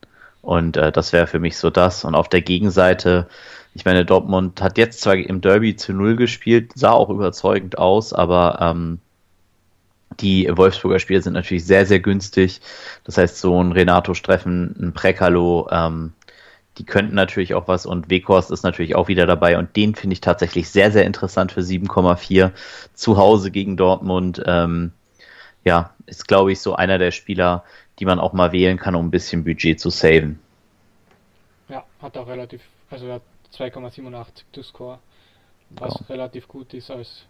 Und 0.42 0.78
äh, 0.78 0.92
das 0.92 1.14
wäre 1.14 1.28
für 1.28 1.40
mich 1.40 1.58
so 1.58 1.70
das. 1.70 2.04
Und 2.04 2.16
auf 2.16 2.30
der 2.30 2.42
Gegenseite, 2.42 3.28
ich 3.74 3.86
meine, 3.86 4.06
Dortmund 4.06 4.62
hat 4.62 4.78
jetzt 4.78 5.02
zwar 5.02 5.16
im 5.16 5.42
Derby 5.42 5.76
zu 5.76 5.94
Null 5.94 6.16
gespielt, 6.16 6.72
sah 6.76 6.92
auch 6.92 7.10
überzeugend 7.10 7.78
aus, 7.78 8.14
aber 8.14 8.58
ähm, 8.62 9.00
die 10.20 10.50
Wolfsburger 10.52 11.00
Spiele 11.00 11.22
sind 11.22 11.34
natürlich 11.34 11.66
sehr, 11.66 11.86
sehr 11.86 12.00
günstig. 12.00 12.62
Das 13.04 13.18
heißt, 13.18 13.38
so 13.38 13.62
ein 13.62 13.72
Renato 13.72 14.14
Streffen, 14.14 14.76
ein 14.80 14.94
Prekalo, 14.94 15.68
ähm, 15.72 16.14
die 16.78 16.86
könnten 16.86 17.16
natürlich 17.16 17.56
auch 17.56 17.68
was 17.68 17.86
und 17.86 18.10
Weghorst 18.10 18.52
ist 18.52 18.64
natürlich 18.64 18.96
auch 18.96 19.08
wieder 19.08 19.26
dabei 19.26 19.58
und 19.58 19.76
den 19.76 19.96
finde 19.96 20.14
ich 20.14 20.22
tatsächlich 20.22 20.70
sehr, 20.70 20.92
sehr 20.92 21.06
interessant 21.06 21.52
für 21.52 21.62
7,4 21.62 22.52
zu 22.94 23.18
Hause 23.18 23.52
gegen 23.52 23.78
Dortmund. 23.78 24.42
Ähm, 24.46 24.92
ja, 25.64 25.94
ist 26.06 26.28
glaube 26.28 26.52
ich 26.52 26.62
so 26.62 26.76
einer 26.76 27.00
der 27.00 27.12
Spieler, 27.12 27.64
die 28.00 28.06
man 28.06 28.20
auch 28.20 28.34
mal 28.34 28.52
wählen 28.52 28.78
kann, 28.78 28.96
um 28.96 29.08
ein 29.08 29.12
bisschen 29.12 29.44
Budget 29.44 29.80
zu 29.80 29.90
saven. 29.90 30.40
Ja, 31.68 31.84
hat 32.02 32.16
auch 32.16 32.28
relativ, 32.28 32.62
also 32.92 33.08
er 33.08 33.16
hat 33.16 33.24
2,87 33.54 34.26
to 34.52 34.64
Score, 34.64 35.00
was 35.72 35.96
ja. 35.96 36.06
relativ 36.10 36.48
gut 36.48 36.74
ist 36.74 36.92
als 36.92 37.26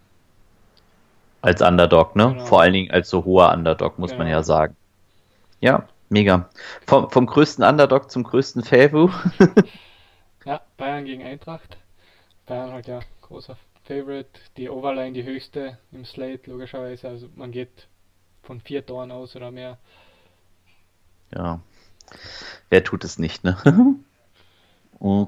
als 1.41 1.61
Underdog, 1.61 2.15
ne? 2.15 2.29
Genau. 2.33 2.45
Vor 2.45 2.61
allen 2.61 2.73
Dingen 2.73 2.91
als 2.91 3.09
so 3.09 3.25
hoher 3.25 3.53
Underdog, 3.53 3.99
muss 3.99 4.11
genau. 4.11 4.23
man 4.23 4.31
ja 4.31 4.43
sagen. 4.43 4.75
Ja, 5.59 5.87
mega. 6.09 6.49
Vom, 6.85 7.09
vom 7.09 7.25
größten 7.25 7.63
Underdog 7.63 8.11
zum 8.11 8.23
größten 8.23 8.63
Favu. 8.63 9.09
ja, 10.45 10.61
Bayern 10.77 11.05
gegen 11.05 11.23
Eintracht. 11.23 11.77
Bayern 12.45 12.71
halt 12.71 12.87
ja 12.87 12.99
großer 13.21 13.57
Favorite. 13.83 14.29
Die 14.57 14.69
Overline 14.69 15.13
die 15.13 15.23
höchste 15.23 15.77
im 15.91 16.05
Slate, 16.05 16.49
logischerweise. 16.49 17.07
Also 17.07 17.29
man 17.35 17.51
geht 17.51 17.87
von 18.43 18.61
vier 18.61 18.85
Toren 18.85 19.11
aus 19.11 19.35
oder 19.35 19.51
mehr. 19.51 19.77
Ja. 21.33 21.59
Wer 22.69 22.83
tut 22.83 23.03
es 23.03 23.19
nicht, 23.19 23.43
ne? 23.43 23.57
oh. 24.99 25.27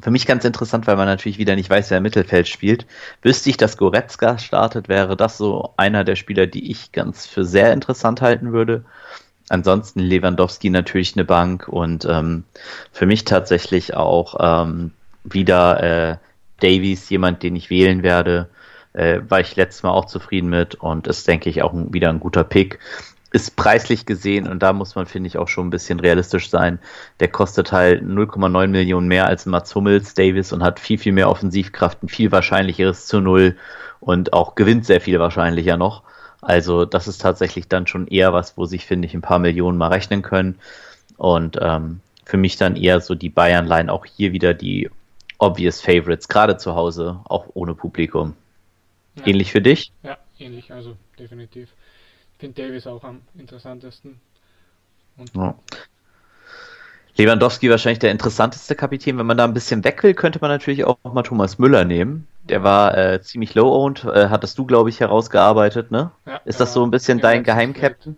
Für 0.00 0.10
mich 0.10 0.26
ganz 0.26 0.44
interessant, 0.44 0.86
weil 0.86 0.96
man 0.96 1.06
natürlich 1.06 1.38
wieder 1.38 1.56
nicht 1.56 1.70
weiß, 1.70 1.90
wer 1.90 1.98
im 1.98 2.02
Mittelfeld 2.02 2.48
spielt. 2.48 2.86
Wüsste 3.22 3.48
ich, 3.48 3.56
dass 3.56 3.76
Goretzka 3.76 4.38
startet, 4.38 4.88
wäre 4.88 5.16
das 5.16 5.38
so 5.38 5.72
einer 5.76 6.04
der 6.04 6.16
Spieler, 6.16 6.46
die 6.46 6.70
ich 6.70 6.92
ganz 6.92 7.26
für 7.26 7.44
sehr 7.44 7.72
interessant 7.72 8.20
halten 8.20 8.52
würde. 8.52 8.84
Ansonsten 9.48 10.00
Lewandowski 10.00 10.70
natürlich 10.70 11.14
eine 11.16 11.24
Bank 11.24 11.68
und 11.68 12.06
ähm, 12.06 12.44
für 12.92 13.06
mich 13.06 13.24
tatsächlich 13.24 13.94
auch 13.94 14.36
ähm, 14.40 14.92
wieder 15.22 15.82
äh, 15.82 16.16
Davies, 16.60 17.08
jemand, 17.10 17.42
den 17.42 17.56
ich 17.56 17.70
wählen 17.70 18.02
werde. 18.02 18.48
Äh, 18.94 19.20
war 19.28 19.40
ich 19.40 19.56
letztes 19.56 19.82
Mal 19.82 19.90
auch 19.90 20.06
zufrieden 20.06 20.48
mit 20.48 20.76
und 20.76 21.06
ist, 21.06 21.26
denke 21.28 21.50
ich, 21.50 21.62
auch 21.62 21.72
ein, 21.72 21.92
wieder 21.92 22.10
ein 22.10 22.20
guter 22.20 22.44
Pick 22.44 22.78
ist 23.34 23.56
preislich 23.56 24.06
gesehen, 24.06 24.46
und 24.46 24.62
da 24.62 24.72
muss 24.72 24.94
man, 24.94 25.06
finde 25.06 25.26
ich, 25.26 25.38
auch 25.38 25.48
schon 25.48 25.66
ein 25.66 25.70
bisschen 25.70 25.98
realistisch 25.98 26.50
sein, 26.50 26.78
der 27.18 27.26
kostet 27.26 27.72
halt 27.72 28.04
0,9 28.04 28.68
Millionen 28.68 29.08
mehr 29.08 29.26
als 29.26 29.44
Mats 29.44 29.74
Hummels 29.74 30.14
Davis 30.14 30.52
und 30.52 30.62
hat 30.62 30.78
viel, 30.78 30.98
viel 30.98 31.10
mehr 31.12 31.28
Offensivkraft, 31.28 32.00
ein 32.04 32.08
viel 32.08 32.30
wahrscheinlicheres 32.30 33.06
zu 33.06 33.20
Null 33.20 33.56
und 33.98 34.32
auch 34.32 34.54
gewinnt 34.54 34.86
sehr 34.86 35.00
viel 35.00 35.18
wahrscheinlicher 35.18 35.76
noch. 35.76 36.04
Also 36.42 36.84
das 36.84 37.08
ist 37.08 37.20
tatsächlich 37.22 37.66
dann 37.66 37.88
schon 37.88 38.06
eher 38.06 38.32
was, 38.32 38.56
wo 38.56 38.66
sich, 38.66 38.86
finde 38.86 39.06
ich, 39.06 39.14
ein 39.14 39.20
paar 39.20 39.40
Millionen 39.40 39.78
mal 39.78 39.88
rechnen 39.88 40.22
können. 40.22 40.60
Und 41.16 41.58
ähm, 41.60 41.98
für 42.24 42.36
mich 42.36 42.56
dann 42.56 42.76
eher 42.76 43.00
so 43.00 43.16
die 43.16 43.30
Bayern-Line, 43.30 43.92
auch 43.92 44.06
hier 44.06 44.30
wieder 44.30 44.54
die 44.54 44.90
obvious 45.38 45.80
Favorites, 45.80 46.28
gerade 46.28 46.56
zu 46.56 46.76
Hause, 46.76 47.18
auch 47.24 47.46
ohne 47.54 47.74
Publikum. 47.74 48.36
Ja. 49.16 49.26
Ähnlich 49.26 49.50
für 49.50 49.60
dich? 49.60 49.90
Ja, 50.04 50.18
ähnlich, 50.38 50.72
also 50.72 50.96
definitiv 51.18 51.70
finde 52.44 52.62
Davis 52.62 52.86
auch 52.86 53.02
am 53.04 53.22
interessantesten. 53.38 54.20
Ja. 55.34 55.54
Lewandowski 57.16 57.70
wahrscheinlich 57.70 58.00
der 58.00 58.10
interessanteste 58.10 58.74
Kapitän. 58.74 59.16
Wenn 59.16 59.24
man 59.24 59.38
da 59.38 59.44
ein 59.44 59.54
bisschen 59.54 59.82
weg 59.82 60.02
will, 60.02 60.12
könnte 60.12 60.40
man 60.42 60.50
natürlich 60.50 60.84
auch 60.84 60.98
mal 61.04 61.22
Thomas 61.22 61.58
Müller 61.58 61.86
nehmen. 61.86 62.28
Der 62.42 62.62
war 62.62 62.98
äh, 62.98 63.22
ziemlich 63.22 63.54
low-owned, 63.54 64.04
äh, 64.04 64.28
hattest 64.28 64.58
du, 64.58 64.66
glaube 64.66 64.90
ich, 64.90 65.00
herausgearbeitet, 65.00 65.90
ne? 65.90 66.10
Ja, 66.26 66.36
ist 66.44 66.60
das 66.60 66.74
so 66.74 66.84
ein 66.84 66.90
bisschen 66.90 67.18
dein 67.20 67.44
Geheimcaptain? 67.44 68.16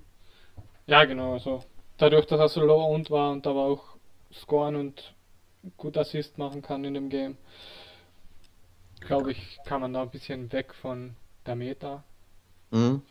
Ja, 0.86 1.04
genau. 1.04 1.34
Also 1.34 1.62
dadurch, 1.96 2.26
dass 2.26 2.40
er 2.40 2.48
so 2.48 2.62
low-owned 2.62 3.10
war 3.12 3.30
und 3.30 3.46
aber 3.46 3.60
auch 3.60 3.84
scoren 4.34 4.74
und 4.74 5.14
gut 5.76 5.96
Assist 5.96 6.36
machen 6.36 6.62
kann 6.62 6.84
in 6.84 6.94
dem 6.94 7.10
Game, 7.10 7.36
glaube 9.00 9.30
ich, 9.30 9.60
kann 9.66 9.82
man 9.82 9.92
da 9.92 10.02
ein 10.02 10.10
bisschen 10.10 10.50
weg 10.50 10.74
von 10.74 11.14
der 11.44 11.54
Meta. 11.54 12.02
Mhm. 12.72 13.02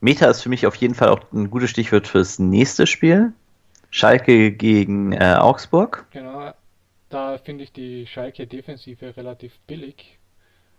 Meta 0.00 0.26
ist 0.26 0.42
für 0.42 0.48
mich 0.48 0.66
auf 0.66 0.74
jeden 0.76 0.94
Fall 0.94 1.08
auch 1.08 1.20
ein 1.32 1.50
gutes 1.50 1.70
Stichwort 1.70 2.08
fürs 2.08 2.38
nächste 2.38 2.86
Spiel. 2.86 3.32
Schalke 3.90 4.52
gegen 4.52 5.12
äh, 5.12 5.36
Augsburg. 5.38 6.06
Genau, 6.10 6.52
da 7.10 7.38
finde 7.38 7.64
ich 7.64 7.72
die 7.72 8.06
Schalke-Defensive 8.06 9.16
relativ 9.16 9.58
billig. 9.66 10.18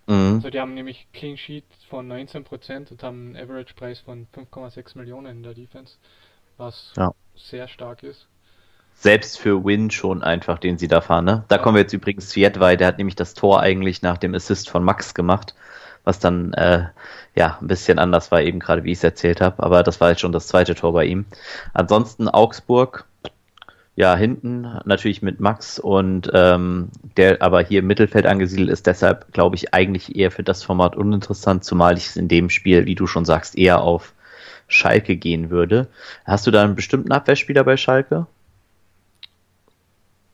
Mhm. 0.08 0.36
Also 0.36 0.50
die 0.50 0.60
haben 0.60 0.74
nämlich 0.74 1.08
Clean 1.14 1.38
Sheet 1.38 1.66
von 1.90 2.12
19% 2.12 2.92
und 2.92 3.04
haben 3.04 3.36
einen 3.36 3.38
Average-Preis 3.38 4.00
von 4.00 4.28
5,6 4.36 4.98
Millionen 4.98 5.38
in 5.38 5.44
der 5.44 5.54
Defense, 5.54 5.96
was 6.58 6.94
ja. 6.98 7.14
sehr 7.36 7.68
stark 7.68 8.04
ist. 8.04 8.28
Selbst 8.96 9.40
für 9.40 9.64
Win 9.64 9.90
schon 9.90 10.24
einfach, 10.24 10.60
den 10.60 10.78
sie 10.78 10.88
da 10.88 11.02
fahren. 11.02 11.26
Ne? 11.26 11.46
Da 11.48 11.56
ja. 11.56 11.62
kommen 11.62 11.76
wir 11.76 11.82
jetzt 11.82 11.94
übrigens 11.94 12.30
zu 12.30 12.40
Jedwai, 12.40 12.76
der 12.76 12.88
hat 12.88 12.98
nämlich 12.98 13.16
das 13.16 13.34
Tor 13.34 13.62
eigentlich 13.62 14.02
nach 14.02 14.18
dem 14.18 14.36
Assist 14.36 14.70
von 14.70 14.84
Max 14.84 15.14
gemacht, 15.14 15.56
was 16.04 16.20
dann 16.20 16.54
äh, 16.54 16.86
ja 17.36 17.58
ein 17.62 17.68
bisschen 17.68 18.00
anders 18.00 18.32
war, 18.32 18.42
eben 18.42 18.60
gerade 18.60 18.84
wie 18.84 18.92
ich 18.92 18.98
es 19.00 19.04
erzählt 19.04 19.42
habe. 19.42 19.64
Aber 19.64 19.84
das 19.84 20.02
war 20.02 20.10
jetzt 20.10 20.22
schon 20.22 20.32
das 20.32 20.48
zweite 20.48 20.76
Tor 20.76 20.94
bei 20.94 21.06
ihm. 21.06 21.26
Ansonsten 21.74 22.28
Augsburg, 22.28 23.06
ja, 23.96 24.16
hinten 24.16 24.80
natürlich 24.86 25.22
mit 25.22 25.40
Max 25.40 25.80
und 25.80 26.30
ähm, 26.34 26.90
der 27.16 27.42
aber 27.42 27.62
hier 27.62 27.80
im 27.80 27.88
Mittelfeld 27.88 28.26
angesiedelt 28.26 28.70
ist, 28.70 28.88
deshalb 28.88 29.32
glaube 29.34 29.56
ich 29.56 29.74
eigentlich 29.74 30.16
eher 30.16 30.32
für 30.32 30.44
das 30.44 30.64
Format 30.64 30.96
uninteressant, 30.96 31.64
zumal 31.64 31.98
ich 31.98 32.08
es 32.08 32.16
in 32.18 32.28
dem 32.28 32.50
Spiel, 32.50 32.86
wie 32.86 32.96
du 32.96 33.06
schon 33.06 33.26
sagst, 33.26 33.58
eher 33.58 33.82
auf 33.82 34.14
Schalke 34.68 35.16
gehen 35.16 35.52
würde. 35.52 35.88
Hast 36.26 36.48
du 36.48 36.52
da 36.52 36.64
einen 36.64 36.76
bestimmten 36.76 37.12
Abwehrspieler 37.12 37.64
bei 37.64 37.78
Schalke? 37.78 38.26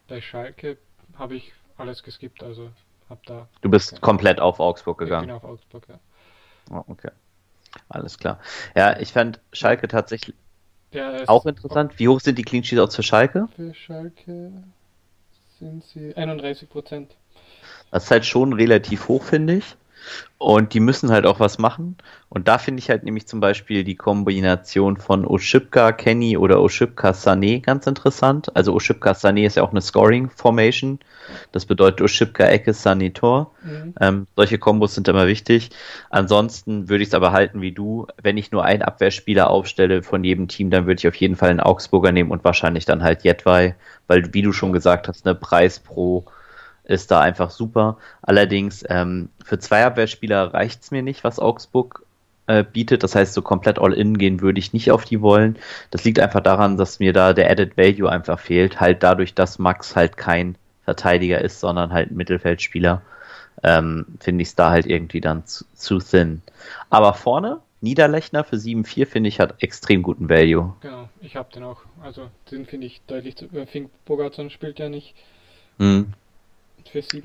Bei 0.08 0.22
Schalke 0.22 0.78
habe 1.18 1.36
ich 1.36 1.52
alles 1.78 2.04
geskippt, 2.04 2.42
also 2.44 2.72
hab 3.10 3.26
da. 3.26 3.48
Du 3.62 3.70
bist 3.70 3.94
okay. 3.94 4.02
komplett 4.02 4.40
auf 4.40 4.60
Augsburg 4.60 4.98
gegangen. 4.98 5.24
Ich 5.24 5.28
bin 5.28 5.36
auf 5.36 5.44
Augsburg, 5.44 5.88
ja. 5.90 6.00
Oh, 6.72 6.84
okay. 6.88 7.12
Alles 7.88 8.18
klar. 8.18 8.40
Ja, 8.76 9.00
ich 9.00 9.12
fand 9.14 9.40
Schalke 9.54 9.88
tatsächlich 9.88 10.36
auch 11.28 11.46
interessant. 11.46 12.00
Wie 12.00 12.08
hoch 12.08 12.20
sind 12.20 12.38
die 12.38 12.44
Clean 12.44 12.64
Sheets 12.64 12.96
für 12.96 13.04
Schalke? 13.04 13.48
Für 13.56 13.74
Schalke 13.74 14.52
sind 15.60 15.84
sie 15.84 16.16
31 16.16 16.70
Prozent. 16.70 17.16
Das 17.92 18.06
ist 18.06 18.12
halt 18.12 18.26
schon 18.26 18.54
relativ 18.54 19.08
hoch, 19.08 19.24
finde 19.24 19.56
ich. 19.56 19.76
Und 20.38 20.74
die 20.74 20.80
müssen 20.80 21.12
halt 21.12 21.26
auch 21.26 21.42
was 21.42 21.58
machen. 21.58 21.98
Und 22.30 22.48
da 22.48 22.58
finde 22.58 22.80
ich 22.80 22.90
halt 22.90 23.04
nämlich 23.04 23.28
zum 23.28 23.42
Beispiel 23.42 23.84
die 23.84 23.96
Kombination 23.96 24.96
von 24.96 25.26
Oshipka, 25.26 25.92
Kenny 25.92 26.38
oder 26.38 26.62
Oshipka, 26.62 27.12
Sané 27.12 27.62
ganz 27.62 27.88
interessant. 27.88 28.56
Also 28.56 28.74
Oshipka, 28.74 29.12
Sané 29.12 29.46
ist 29.46 29.58
ja 29.58 29.64
auch 29.64 29.72
eine 29.72 29.82
Scoring-Formation. 29.82 31.00
Das 31.52 31.66
bedeutet 31.66 32.02
Oshipka, 32.02 32.46
Ecke, 32.46 32.72
Sané, 32.72 33.14
Tor. 33.14 33.52
Mhm. 33.64 33.96
Ähm, 34.00 34.28
solche 34.38 34.60
Kombos 34.60 34.96
sind 34.96 35.10
immer 35.10 35.28
wichtig. 35.28 35.72
Ansonsten 36.10 36.88
würde 36.88 37.04
ich 37.04 37.10
es 37.10 37.16
aber 37.16 37.34
halten 37.34 37.62
wie 37.62 37.74
du. 37.74 38.08
Wenn 38.22 38.38
ich 38.38 38.52
nur 38.54 38.64
einen 38.64 38.84
Abwehrspieler 38.84 39.50
aufstelle 39.50 40.04
von 40.04 40.24
jedem 40.24 40.48
Team, 40.48 40.70
dann 40.70 40.86
würde 40.86 41.00
ich 41.00 41.08
auf 41.08 41.16
jeden 41.16 41.36
Fall 41.36 41.50
einen 41.50 41.60
Augsburger 41.60 42.14
nehmen 42.14 42.32
und 42.32 42.46
wahrscheinlich 42.46 42.86
dann 42.86 43.04
halt 43.04 43.24
Jetwei. 43.26 43.76
Weil, 44.08 44.34
wie 44.34 44.42
du 44.42 44.54
schon 44.54 44.72
gesagt 44.72 45.10
hast, 45.10 45.28
eine 45.28 45.36
Preis 45.36 45.80
pro 45.80 46.26
ist 46.90 47.12
da 47.12 47.22
einfach 47.22 47.52
super. 47.52 47.98
Allerdings 48.22 48.84
ähm, 48.90 49.30
für 49.44 49.60
zwei 49.60 49.86
Abwehrspieler 49.86 50.54
reicht 50.54 50.84
es 50.84 50.92
mir 50.92 51.04
nicht, 51.04 51.24
was 51.24 51.40
Augsburg 51.40 52.04
äh, 52.48 52.64
bietet. 52.64 53.04
Das 53.04 53.16
heißt, 53.16 53.34
so 53.34 53.42
komplett 53.42 53.80
all-in 53.80 54.18
gehen 54.18 54.42
würde 54.42 54.60
ich 54.60 54.74
nicht 54.74 54.92
auf 54.92 55.06
die 55.06 55.22
wollen. 55.22 55.58
Das 55.92 56.04
liegt 56.04 56.20
einfach 56.20 56.42
daran, 56.42 56.78
dass 56.78 57.00
mir 57.00 57.14
da 57.14 57.34
der 57.34 57.50
Added 57.50 57.78
Value 57.78 58.10
einfach 58.10 58.40
fehlt. 58.40 58.80
Halt 58.80 59.04
dadurch, 59.04 59.36
dass 59.36 59.60
Max 59.60 59.96
halt 59.96 60.18
kein 60.18 60.56
Verteidiger 60.84 61.42
ist, 61.42 61.60
sondern 61.60 61.94
halt 61.94 62.12
ein 62.12 62.16
Mittelfeldspieler. 62.16 63.04
Ähm, 63.62 64.06
Finde 64.20 64.42
ich 64.42 64.50
es 64.50 64.56
da 64.56 64.72
halt 64.72 64.88
irgendwie 64.88 65.22
dann 65.22 65.46
zu, 65.46 65.66
zu 65.76 66.00
thin. 66.00 66.42
Aber 66.90 67.14
vorne, 67.14 67.60
Niederlechner 67.82 68.44
für 68.44 68.56
7-4 68.56 69.06
finde 69.06 69.28
ich 69.28 69.40
hat 69.40 69.62
extrem 69.62 70.02
guten 70.02 70.28
Value. 70.28 70.74
Genau, 70.82 71.08
ich 71.22 71.36
habe 71.36 71.54
den 71.54 71.64
auch. 71.64 71.82
Also 72.02 72.30
den 72.52 72.66
finde 72.66 72.88
ich 72.88 73.02
deutlich 73.06 73.36
zu. 73.36 73.46
Äh, 73.54 73.68
Fink 73.68 73.92
Bogartson 74.06 74.50
spielt 74.50 74.80
ja 74.80 74.90
nicht. 74.90 75.14
Mhm. 75.78 76.14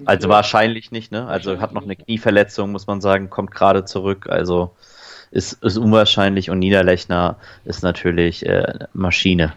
Also 0.04 0.28
wahrscheinlich 0.28 0.90
nicht, 0.90 1.12
ne? 1.12 1.26
Also 1.26 1.60
hat 1.60 1.72
noch 1.72 1.82
eine 1.82 1.96
Knieverletzung, 1.96 2.72
muss 2.72 2.86
man 2.86 3.00
sagen, 3.00 3.30
kommt 3.30 3.50
gerade 3.50 3.84
zurück. 3.84 4.28
Also 4.28 4.74
ist, 5.30 5.64
ist 5.64 5.76
unwahrscheinlich 5.76 6.50
und 6.50 6.58
Niederlechner 6.58 7.36
ist 7.64 7.82
natürlich 7.82 8.46
äh, 8.46 8.86
Maschine. 8.92 9.54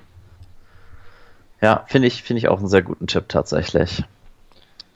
Ja, 1.62 1.86
finde 1.88 2.08
ich, 2.08 2.24
finde 2.24 2.40
ich 2.40 2.48
auch 2.48 2.60
einen 2.60 2.68
sehr 2.68 2.84
guten 2.84 3.08
Tipp 3.08 3.30
tatsächlich. 3.30 4.04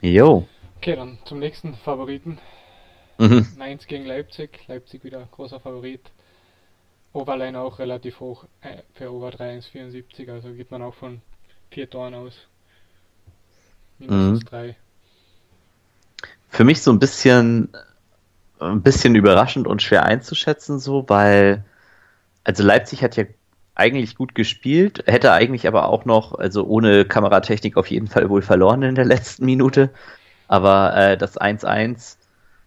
Jo. 0.00 0.46
Okay, 0.76 0.96
dann 0.96 1.18
zum 1.24 1.38
nächsten 1.38 1.74
Favoriten. 1.74 2.38
Mhm. 3.18 3.46
Mainz 3.56 3.86
gegen 3.86 4.06
Leipzig. 4.06 4.66
Leipzig 4.66 5.04
wieder 5.04 5.28
großer 5.30 5.60
Favorit. 5.60 6.00
Overline 7.12 7.60
auch 7.60 7.78
relativ 7.78 8.20
hoch 8.20 8.44
äh, 8.62 8.78
für 8.94 9.12
Over 9.12 9.30
3,174, 9.30 10.30
also 10.30 10.52
geht 10.52 10.70
man 10.70 10.82
auch 10.82 10.94
von 10.94 11.20
vier 11.70 11.88
Toren 11.88 12.14
aus. 12.14 12.34
Mindestens 13.98 14.40
mhm. 14.40 14.46
drei 14.46 14.76
für 16.52 16.64
mich 16.64 16.82
so 16.82 16.92
ein 16.92 16.98
bisschen, 16.98 17.70
ein 18.60 18.82
bisschen 18.82 19.14
überraschend 19.14 19.66
und 19.66 19.80
schwer 19.80 20.04
einzuschätzen, 20.04 20.78
so, 20.78 21.08
weil, 21.08 21.64
also 22.44 22.62
Leipzig 22.62 23.02
hat 23.02 23.16
ja 23.16 23.24
eigentlich 23.74 24.16
gut 24.16 24.34
gespielt, 24.34 25.02
hätte 25.06 25.32
eigentlich 25.32 25.66
aber 25.66 25.88
auch 25.88 26.04
noch, 26.04 26.38
also 26.38 26.66
ohne 26.66 27.06
Kameratechnik 27.06 27.78
auf 27.78 27.86
jeden 27.90 28.06
Fall 28.06 28.28
wohl 28.28 28.42
verloren 28.42 28.82
in 28.82 28.94
der 28.94 29.06
letzten 29.06 29.46
Minute. 29.46 29.90
Aber 30.46 30.94
äh, 30.94 31.16
das 31.16 31.40
1-1, 31.40 32.16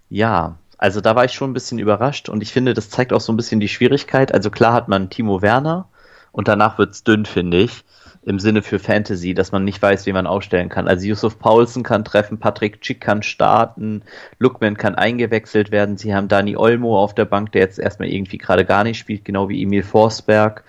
ja, 0.10 0.58
also 0.80 1.00
da 1.00 1.16
war 1.16 1.26
ich 1.26 1.34
schon 1.34 1.52
ein 1.52 1.54
bisschen 1.54 1.78
überrascht 1.78 2.28
und 2.28 2.42
ich 2.42 2.52
finde, 2.52 2.74
das 2.74 2.90
zeigt 2.90 3.14
auch 3.14 3.22
so 3.22 3.32
ein 3.32 3.38
bisschen 3.38 3.60
die 3.60 3.70
Schwierigkeit. 3.70 4.34
Also 4.34 4.50
klar 4.50 4.74
hat 4.74 4.88
man 4.88 5.12
Timo 5.12 5.44
Werner 5.44 5.88
und 6.32 6.48
danach 6.48 6.80
wird's 6.80 7.04
dünn, 7.04 7.26
finde 7.26 7.60
ich 7.60 7.84
im 8.26 8.40
Sinne 8.40 8.64
für 8.64 8.80
Fantasy, 8.80 9.36
dass 9.36 9.52
man 9.52 9.64
nicht 9.64 9.82
weiß, 9.82 10.08
wie 10.08 10.14
man 10.14 10.26
aufstellen 10.26 10.70
kann. 10.70 10.88
Also 10.88 11.06
Yusuf 11.06 11.38
Paulsen 11.38 11.84
kann 11.84 12.04
treffen, 12.04 12.40
Patrick 12.40 12.84
Schick 12.84 13.00
kann 13.00 13.22
starten, 13.22 14.02
Lookman 14.40 14.78
kann 14.78 14.96
eingewechselt 14.96 15.72
werden. 15.72 15.98
Sie 15.98 16.14
haben 16.16 16.28
Dani 16.28 16.58
Olmo 16.58 17.00
auf 17.02 17.14
der 17.14 17.26
Bank, 17.26 17.52
der 17.52 17.62
jetzt 17.62 17.78
erstmal 17.78 18.10
irgendwie 18.10 18.40
gerade 18.40 18.66
gar 18.66 18.84
nicht 18.84 18.98
spielt, 18.98 19.26
genau 19.26 19.48
wie 19.50 19.62
Emil 19.62 19.84
Forsberg. 19.84 20.64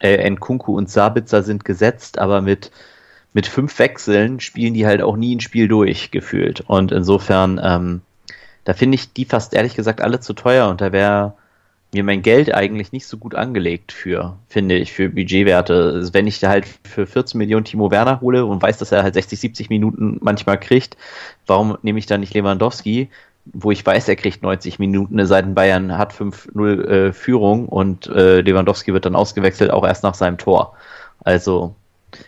Äh, 0.00 0.30
Nkunku 0.30 0.76
und 0.76 0.88
Sabitzer 0.88 1.42
sind 1.42 1.64
gesetzt, 1.64 2.18
aber 2.18 2.40
mit, 2.40 2.70
mit 3.32 3.48
fünf 3.48 3.76
Wechseln 3.80 4.38
spielen 4.38 4.74
die 4.74 4.86
halt 4.86 5.02
auch 5.02 5.16
nie 5.16 5.34
ein 5.34 5.40
Spiel 5.40 5.66
durch, 5.66 6.12
gefühlt. 6.12 6.60
Und 6.60 6.92
insofern, 6.92 7.60
ähm, 7.62 8.02
da 8.62 8.72
finde 8.72 8.94
ich 8.94 9.12
die 9.12 9.24
fast 9.24 9.52
ehrlich 9.52 9.74
gesagt 9.74 10.00
alle 10.00 10.20
zu 10.20 10.32
teuer 10.32 10.68
und 10.68 10.80
da 10.80 10.92
wäre 10.92 11.34
mir 11.94 12.04
mein 12.04 12.22
Geld 12.22 12.54
eigentlich 12.54 12.92
nicht 12.92 13.06
so 13.06 13.16
gut 13.16 13.34
angelegt 13.34 13.92
für, 13.92 14.36
finde 14.48 14.76
ich, 14.76 14.92
für 14.92 15.08
Budgetwerte. 15.08 15.92
Also 15.94 16.14
wenn 16.14 16.26
ich 16.26 16.40
da 16.40 16.50
halt 16.50 16.66
für 16.84 17.06
14 17.06 17.38
Millionen 17.38 17.64
Timo 17.64 17.90
Werner 17.90 18.20
hole 18.20 18.44
und 18.44 18.60
weiß, 18.60 18.78
dass 18.78 18.92
er 18.92 19.02
halt 19.02 19.14
60, 19.14 19.40
70 19.40 19.70
Minuten 19.70 20.18
manchmal 20.20 20.60
kriegt, 20.60 20.96
warum 21.46 21.78
nehme 21.82 21.98
ich 21.98 22.06
dann 22.06 22.20
nicht 22.20 22.34
Lewandowski, 22.34 23.08
wo 23.46 23.70
ich 23.70 23.84
weiß, 23.84 24.08
er 24.08 24.16
kriegt 24.16 24.42
90 24.42 24.78
Minuten, 24.78 25.24
seit 25.26 25.54
Bayern 25.54 25.96
hat 25.98 26.12
5-0 26.12 26.84
äh, 26.84 27.12
Führung 27.12 27.68
und 27.68 28.06
äh, 28.06 28.40
Lewandowski 28.40 28.92
wird 28.92 29.04
dann 29.04 29.16
ausgewechselt, 29.16 29.70
auch 29.70 29.86
erst 29.86 30.02
nach 30.02 30.14
seinem 30.14 30.38
Tor. 30.38 30.76
Also 31.20 31.74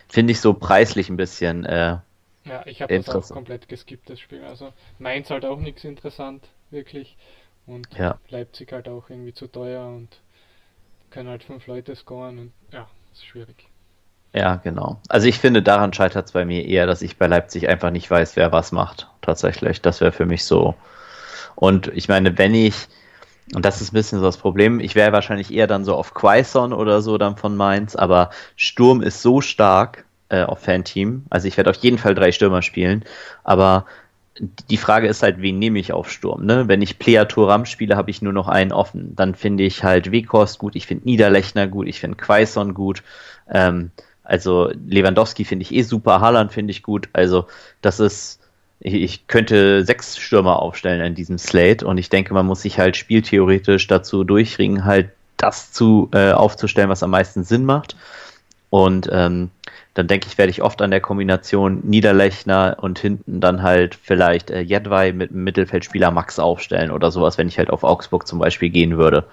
finde 0.07 0.31
ich 0.31 0.41
so 0.41 0.53
preislich 0.53 1.09
ein 1.09 1.17
bisschen. 1.17 1.65
Äh, 1.65 1.97
ja, 2.45 2.63
ich 2.65 2.81
habe 2.81 2.99
das 2.99 3.31
auch 3.31 3.35
komplett 3.35 3.67
geskippt, 3.67 4.09
das 4.09 4.19
Spiel. 4.19 4.43
Also 4.43 4.71
Mainz 4.99 5.29
halt 5.29 5.45
auch 5.45 5.59
nichts 5.59 5.83
interessant, 5.83 6.47
wirklich. 6.69 7.17
Und 7.67 7.87
ja. 7.97 8.17
Leipzig 8.29 8.71
halt 8.71 8.87
auch 8.87 9.09
irgendwie 9.09 9.33
zu 9.33 9.47
teuer 9.47 9.85
und 9.85 10.07
können 11.11 11.29
halt 11.29 11.43
fünf 11.43 11.67
Leute 11.67 11.95
scoren 11.95 12.39
und 12.39 12.51
ja, 12.71 12.87
ist 13.13 13.25
schwierig. 13.25 13.67
Ja, 14.33 14.55
genau. 14.55 15.01
Also 15.09 15.27
ich 15.27 15.39
finde, 15.39 15.61
daran 15.61 15.93
scheitert 15.93 16.27
es 16.27 16.31
bei 16.31 16.45
mir 16.45 16.65
eher, 16.65 16.85
dass 16.85 17.01
ich 17.01 17.17
bei 17.17 17.27
Leipzig 17.27 17.67
einfach 17.69 17.91
nicht 17.91 18.09
weiß, 18.09 18.35
wer 18.35 18.51
was 18.51 18.71
macht. 18.71 19.07
Tatsächlich. 19.21 19.81
Das 19.81 20.01
wäre 20.01 20.11
für 20.11 20.25
mich 20.25 20.45
so. 20.45 20.75
Und 21.55 21.87
ich 21.87 22.07
meine, 22.07 22.37
wenn 22.37 22.53
ich, 22.53 22.87
und 23.55 23.65
das 23.65 23.81
ist 23.81 23.91
ein 23.91 23.95
bisschen 23.95 24.19
so 24.19 24.25
das 24.25 24.37
Problem, 24.37 24.79
ich 24.79 24.95
wäre 24.95 25.11
wahrscheinlich 25.11 25.51
eher 25.51 25.67
dann 25.67 25.85
so 25.85 25.95
auf 25.95 26.13
Quaison 26.13 26.71
oder 26.71 27.01
so 27.01 27.17
dann 27.17 27.35
von 27.35 27.55
Mainz, 27.55 27.95
aber 27.95 28.29
Sturm 28.55 29.01
ist 29.01 29.21
so 29.21 29.41
stark 29.41 30.05
äh, 30.29 30.43
auf 30.43 30.59
Fanteam. 30.59 31.25
Also 31.29 31.47
ich 31.47 31.57
werde 31.57 31.71
auf 31.71 31.77
jeden 31.77 31.97
Fall 31.97 32.13
drei 32.13 32.31
Stürmer 32.31 32.61
spielen, 32.61 33.03
aber 33.43 33.85
die 34.39 34.77
Frage 34.77 35.07
ist 35.07 35.23
halt, 35.23 35.41
wen 35.41 35.59
nehme 35.59 35.79
ich 35.79 35.93
auf 35.93 36.11
Sturm? 36.11 36.45
Ne? 36.45 36.67
Wenn 36.67 36.81
ich 36.81 36.99
Plea 36.99 37.25
Turam 37.25 37.65
spiele, 37.65 37.95
habe 37.95 38.11
ich 38.11 38.21
nur 38.21 38.33
noch 38.33 38.47
einen 38.47 38.71
offen. 38.71 39.15
Dann 39.15 39.35
finde 39.35 39.63
ich 39.63 39.83
halt 39.83 40.11
Wekost 40.11 40.59
gut, 40.59 40.75
ich 40.75 40.87
finde 40.87 41.05
Niederlechner 41.05 41.67
gut, 41.67 41.87
ich 41.87 41.99
finde 41.99 42.17
Quaison 42.17 42.73
gut. 42.73 43.03
Ähm, 43.51 43.91
Also 44.23 44.69
Lewandowski 44.87 45.45
finde 45.45 45.63
ich 45.63 45.73
eh 45.73 45.83
super, 45.83 46.19
Haaland 46.19 46.51
finde 46.51 46.71
ich 46.71 46.83
gut. 46.83 47.07
Also 47.13 47.47
das 47.81 47.99
ist, 48.01 48.41
ich 48.79 49.27
könnte 49.27 49.83
sechs 49.85 50.17
Stürmer 50.17 50.61
aufstellen 50.61 51.01
in 51.05 51.15
diesem 51.15 51.37
Slate 51.37 51.85
und 51.87 51.97
ich 51.97 52.09
denke, 52.09 52.33
man 52.33 52.45
muss 52.45 52.61
sich 52.61 52.77
halt 52.77 52.97
spieltheoretisch 52.97 53.87
dazu 53.87 54.23
durchringen, 54.25 54.83
halt 54.85 55.09
das 55.37 55.71
zu 55.71 56.09
äh, 56.13 56.31
aufzustellen, 56.31 56.89
was 56.89 57.03
am 57.03 57.11
meisten 57.11 57.43
Sinn 57.43 57.63
macht. 57.63 57.95
Und 58.69 59.09
ähm, 59.11 59.49
dann 59.93 60.07
denke 60.07 60.27
ich, 60.27 60.37
werde 60.37 60.49
ich 60.49 60.61
oft 60.61 60.81
an 60.81 60.91
der 60.91 60.99
Kombination 60.99 61.81
Niederlechner 61.83 62.77
und 62.81 62.99
hinten 62.99 63.39
dann 63.39 63.63
halt 63.63 63.95
vielleicht 63.95 64.51
äh, 64.51 64.59
Jedwai 64.59 65.13
mit 65.13 65.31
dem 65.31 65.43
Mittelfeldspieler 65.43 66.11
Max 66.11 66.37
aufstellen 66.37 66.91
oder 66.91 67.09
sowas, 67.11 67.37
wenn 67.37 67.47
ich 67.47 67.57
halt 67.57 67.69
auf 67.69 67.83
Augsburg 67.83 68.27
zum 68.27 68.39
Beispiel 68.39 68.69
gehen 68.69 68.97
würde. 68.97 69.25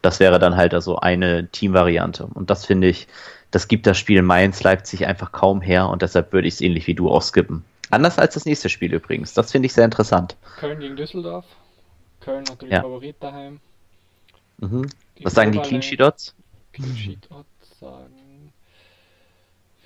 Das 0.00 0.20
wäre 0.20 0.38
dann 0.38 0.56
halt 0.56 0.72
also 0.72 0.96
eine 0.96 1.48
Teamvariante. 1.48 2.26
Und 2.32 2.50
das 2.50 2.64
finde 2.64 2.88
ich, 2.88 3.08
das 3.50 3.68
gibt 3.68 3.86
das 3.86 3.98
Spiel 3.98 4.22
Mainz-Leipzig 4.22 5.06
einfach 5.06 5.32
kaum 5.32 5.60
her 5.60 5.88
und 5.88 6.02
deshalb 6.02 6.32
würde 6.32 6.48
ich 6.48 6.54
es 6.54 6.60
ähnlich 6.60 6.86
wie 6.86 6.94
du 6.94 7.10
auch 7.10 7.22
skippen. 7.22 7.64
Anders 7.90 8.18
als 8.18 8.34
das 8.34 8.44
nächste 8.44 8.68
Spiel 8.68 8.92
übrigens. 8.92 9.34
Das 9.34 9.52
finde 9.52 9.66
ich 9.66 9.72
sehr 9.72 9.84
interessant. 9.84 10.36
Köln 10.58 10.80
gegen 10.80 10.96
Düsseldorf. 10.96 11.46
Köln 12.20 12.44
natürlich 12.44 12.72
ja. 12.72 12.82
Favorit 12.82 13.16
daheim. 13.20 13.60
Mhm. 14.58 14.88
Was 15.22 15.34
sagen 15.34 15.52
die 15.52 15.60
Clean 15.60 15.82
Sheet 15.82 16.02
Odds? 16.02 16.34
Clean 16.72 16.96
Sheet 16.96 17.28
Odds 17.30 17.78
sagen 17.80 18.17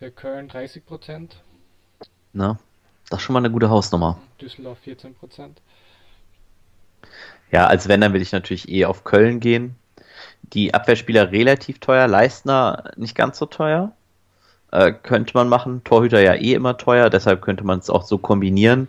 für 0.03 0.11
Köln 0.11 0.49
30 0.49 0.85
Prozent. 0.85 1.37
Na, 2.33 2.59
das 3.09 3.21
ist 3.21 3.25
schon 3.25 3.35
mal 3.35 3.39
eine 3.39 3.53
gute 3.53 3.71
Hausnummer. 3.71 4.19
Düsseldorf 4.41 4.79
14 4.81 5.15
Prozent. 5.15 5.63
Ja, 7.53 7.69
als 7.69 7.87
wenn, 7.87 8.01
dann 8.01 8.13
will 8.13 8.21
ich 8.21 8.33
natürlich 8.33 8.69
eh 8.69 8.85
auf 8.85 9.05
Köln 9.05 9.39
gehen. 9.39 9.77
Die 10.43 10.75
Abwehrspieler 10.75 11.31
relativ 11.31 11.79
teuer, 11.79 12.09
Leistner 12.09 12.91
nicht 12.97 13.15
ganz 13.15 13.39
so 13.39 13.47
teuer. 13.47 13.93
Äh, 14.73 14.93
könnte 14.93 15.35
man 15.35 15.49
machen. 15.49 15.85
Torhüter 15.85 16.21
ja 16.21 16.35
eh 16.35 16.55
immer 16.55 16.77
teuer, 16.79 17.09
deshalb 17.09 17.41
könnte 17.41 17.63
man 17.63 17.79
es 17.79 17.89
auch 17.89 18.03
so 18.03 18.19
kombinieren. 18.19 18.89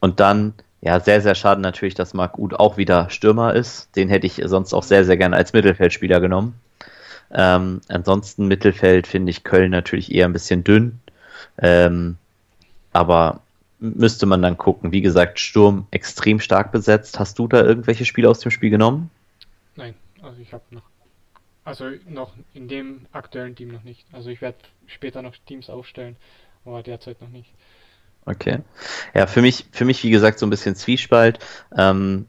Und 0.00 0.20
dann, 0.20 0.52
ja, 0.82 1.00
sehr, 1.00 1.22
sehr 1.22 1.36
schade 1.36 1.62
natürlich, 1.62 1.94
dass 1.94 2.12
Marc 2.12 2.38
Uth 2.38 2.60
auch 2.60 2.76
wieder 2.76 3.08
Stürmer 3.08 3.54
ist. 3.54 3.96
Den 3.96 4.10
hätte 4.10 4.26
ich 4.26 4.42
sonst 4.44 4.74
auch 4.74 4.82
sehr, 4.82 5.06
sehr 5.06 5.16
gerne 5.16 5.36
als 5.36 5.54
Mittelfeldspieler 5.54 6.20
genommen. 6.20 6.60
Ähm, 7.30 7.80
ansonsten 7.88 8.46
Mittelfeld 8.46 9.06
finde 9.06 9.30
ich 9.30 9.44
Köln 9.44 9.70
natürlich 9.70 10.12
eher 10.12 10.26
ein 10.26 10.32
bisschen 10.32 10.64
dünn. 10.64 11.00
Ähm, 11.58 12.16
aber 12.92 13.40
müsste 13.80 14.26
man 14.26 14.42
dann 14.42 14.56
gucken. 14.56 14.92
Wie 14.92 15.02
gesagt, 15.02 15.40
Sturm 15.40 15.86
extrem 15.90 16.40
stark 16.40 16.72
besetzt. 16.72 17.18
Hast 17.18 17.38
du 17.38 17.48
da 17.48 17.62
irgendwelche 17.62 18.04
Spiele 18.04 18.30
aus 18.30 18.40
dem 18.40 18.50
Spiel 18.50 18.70
genommen? 18.70 19.10
Nein, 19.76 19.94
also 20.22 20.40
ich 20.40 20.52
habe 20.52 20.62
noch 20.70 20.82
also 21.64 21.90
noch 22.08 22.32
in 22.52 22.68
dem 22.68 23.06
aktuellen 23.12 23.56
Team 23.56 23.68
noch 23.68 23.84
nicht. 23.84 24.04
Also 24.12 24.28
ich 24.28 24.40
werde 24.42 24.58
später 24.86 25.22
noch 25.22 25.34
Teams 25.46 25.70
aufstellen, 25.70 26.16
aber 26.64 26.82
derzeit 26.82 27.20
noch 27.20 27.30
nicht. 27.30 27.50
Okay. 28.26 28.58
Ja, 29.14 29.26
für 29.26 29.42
mich, 29.42 29.66
für 29.72 29.84
mich, 29.84 30.02
wie 30.02 30.10
gesagt, 30.10 30.38
so 30.38 30.46
ein 30.46 30.50
bisschen 30.50 30.76
Zwiespalt, 30.76 31.38
ähm, 31.76 32.26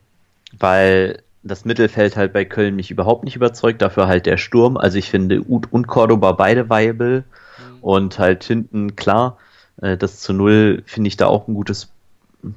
weil 0.58 1.22
das 1.46 1.66
Mittelfeld 1.66 2.18
halt 2.18 2.34
bei 2.34 2.46
Köln 2.46 2.76
mich 2.76 2.92
überhaupt 2.92 3.24
nicht 3.24 3.36
überzeugt, 3.36 3.82
dafür 3.82 4.08
halt 4.08 4.26
der 4.26 4.38
Sturm. 4.38 4.78
Also 4.78 4.98
ich 4.98 5.10
finde 5.10 5.42
Ud 5.48 5.72
und 5.72 5.88
Cordoba 5.88 6.34
beide 6.34 6.70
viable 6.70 7.24
mhm. 7.24 7.78
und 7.82 8.20
halt 8.20 8.44
hinten 8.44 8.96
klar, 8.96 9.38
äh, 9.82 9.98
das 9.98 10.20
zu 10.20 10.34
Null 10.34 10.84
finde 10.86 11.08
ich 11.08 11.18
da 11.18 11.28
auch 11.28 11.48
ein 11.48 11.54
gutes 11.54 11.90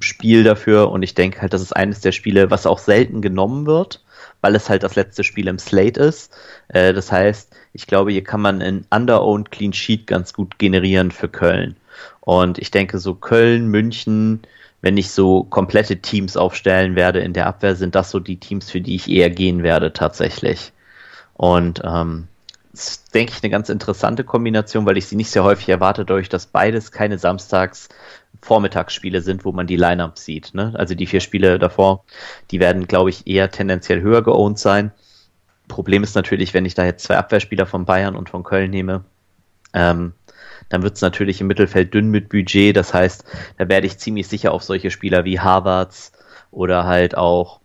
Spiel 0.01 0.43
dafür 0.43 0.91
und 0.91 1.01
ich 1.01 1.15
denke 1.15 1.41
halt, 1.41 1.53
das 1.53 1.61
ist 1.61 1.75
eines 1.75 2.01
der 2.01 2.11
Spiele, 2.11 2.51
was 2.51 2.65
auch 2.65 2.79
selten 2.79 3.21
genommen 3.21 3.65
wird 3.65 4.01
weil 4.41 4.55
es 4.55 4.69
halt 4.69 4.83
das 4.83 4.95
letzte 4.95 5.23
Spiel 5.23 5.47
im 5.47 5.59
Slate 5.59 5.99
ist. 5.99 6.35
Äh, 6.69 6.93
das 6.93 7.11
heißt, 7.11 7.55
ich 7.73 7.87
glaube, 7.87 8.11
hier 8.11 8.23
kann 8.23 8.41
man 8.41 8.61
ein 8.61 8.85
Under-Owned 8.89 9.51
Clean 9.51 9.73
Sheet 9.73 10.07
ganz 10.07 10.33
gut 10.33 10.59
generieren 10.59 11.11
für 11.11 11.29
Köln. 11.29 11.75
Und 12.21 12.57
ich 12.57 12.71
denke, 12.71 12.99
so 12.99 13.15
Köln, 13.15 13.67
München, 13.67 14.41
wenn 14.81 14.97
ich 14.97 15.11
so 15.11 15.43
komplette 15.43 15.97
Teams 15.97 16.37
aufstellen 16.37 16.95
werde 16.95 17.19
in 17.19 17.33
der 17.33 17.47
Abwehr, 17.47 17.75
sind 17.75 17.95
das 17.95 18.11
so 18.11 18.19
die 18.19 18.37
Teams, 18.37 18.71
für 18.71 18.81
die 18.81 18.95
ich 18.95 19.09
eher 19.09 19.29
gehen 19.29 19.63
werde 19.63 19.93
tatsächlich. 19.93 20.71
Und 21.33 21.81
ähm, 21.83 22.27
das 22.71 22.89
ist, 22.89 23.15
denke 23.15 23.33
ich, 23.35 23.43
eine 23.43 23.49
ganz 23.49 23.69
interessante 23.69 24.23
Kombination, 24.23 24.85
weil 24.85 24.97
ich 24.97 25.07
sie 25.07 25.15
nicht 25.15 25.31
sehr 25.31 25.43
häufig 25.43 25.69
erwarte, 25.69 26.05
dadurch, 26.05 26.29
dass 26.29 26.45
beides 26.45 26.91
keine 26.91 27.17
Samstags 27.17 27.89
Vormittagsspiele 28.41 29.21
sind, 29.21 29.43
wo 29.43 29.51
man 29.51 29.67
die 29.67 29.75
Lineup 29.75 30.17
sieht. 30.17 30.53
Ne? 30.53 30.73
Also 30.75 30.95
die 30.95 31.07
vier 31.07 31.19
Spiele 31.19 31.59
davor, 31.59 32.03
die 32.51 32.59
werden, 32.59 32.87
glaube 32.87 33.09
ich, 33.09 33.27
eher 33.27 33.51
tendenziell 33.51 34.01
höher 34.01 34.23
geowned 34.23 34.59
sein. 34.59 34.91
Problem 35.67 36.03
ist 36.03 36.15
natürlich, 36.15 36.53
wenn 36.53 36.65
ich 36.65 36.73
da 36.73 36.85
jetzt 36.85 37.03
zwei 37.03 37.17
Abwehrspieler 37.17 37.65
von 37.65 37.85
Bayern 37.85 38.15
und 38.15 38.29
von 38.29 38.43
Köln 38.43 38.71
nehme, 38.71 39.03
ähm, 39.73 40.13
dann 40.69 40.83
wird 40.83 40.95
es 40.95 41.01
natürlich 41.01 41.41
im 41.41 41.47
Mittelfeld 41.47 41.93
dünn 41.93 42.09
mit 42.09 42.29
Budget. 42.29 42.75
Das 42.75 42.93
heißt, 42.93 43.25
da 43.57 43.67
werde 43.67 43.87
ich 43.87 43.97
ziemlich 43.97 44.27
sicher 44.27 44.53
auf 44.53 44.63
solche 44.63 44.91
Spieler 44.91 45.25
wie 45.25 45.39
Harvards 45.39 46.11
oder 46.51 46.85
halt 46.85 47.17
auch 47.17 47.59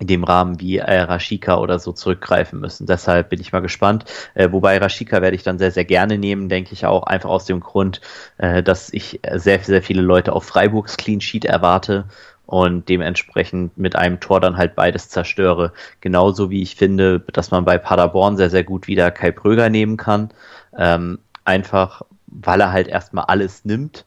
in 0.00 0.06
dem 0.06 0.24
Rahmen 0.24 0.60
wie 0.60 0.78
äh, 0.78 1.00
Rashika 1.00 1.58
oder 1.58 1.78
so 1.78 1.92
zurückgreifen 1.92 2.58
müssen. 2.58 2.86
Deshalb 2.86 3.28
bin 3.28 3.40
ich 3.40 3.52
mal 3.52 3.60
gespannt. 3.60 4.06
Äh, 4.34 4.50
wobei 4.50 4.78
Rashika 4.78 5.20
werde 5.20 5.36
ich 5.36 5.42
dann 5.42 5.58
sehr, 5.58 5.70
sehr 5.70 5.84
gerne 5.84 6.16
nehmen, 6.16 6.48
denke 6.48 6.72
ich 6.72 6.86
auch, 6.86 7.02
einfach 7.04 7.28
aus 7.28 7.44
dem 7.44 7.60
Grund, 7.60 8.00
äh, 8.38 8.62
dass 8.62 8.92
ich 8.92 9.20
sehr, 9.34 9.60
sehr 9.60 9.82
viele 9.82 10.00
Leute 10.02 10.32
auf 10.32 10.44
Freiburgs 10.44 10.96
Clean 10.96 11.20
Sheet 11.20 11.44
erwarte 11.44 12.06
und 12.46 12.88
dementsprechend 12.88 13.76
mit 13.76 13.94
einem 13.94 14.18
Tor 14.18 14.40
dann 14.40 14.56
halt 14.56 14.74
beides 14.74 15.10
zerstöre. 15.10 15.72
Genauso 16.00 16.50
wie 16.50 16.62
ich 16.62 16.76
finde, 16.76 17.20
dass 17.32 17.50
man 17.50 17.66
bei 17.66 17.76
Paderborn 17.78 18.38
sehr, 18.38 18.50
sehr 18.50 18.64
gut 18.64 18.88
wieder 18.88 19.10
Kai 19.10 19.30
Pröger 19.30 19.68
nehmen 19.68 19.98
kann. 19.98 20.30
Ähm, 20.76 21.18
einfach, 21.44 22.02
weil 22.26 22.60
er 22.60 22.72
halt 22.72 22.88
erstmal 22.88 23.24
alles 23.24 23.64
nimmt 23.64 24.04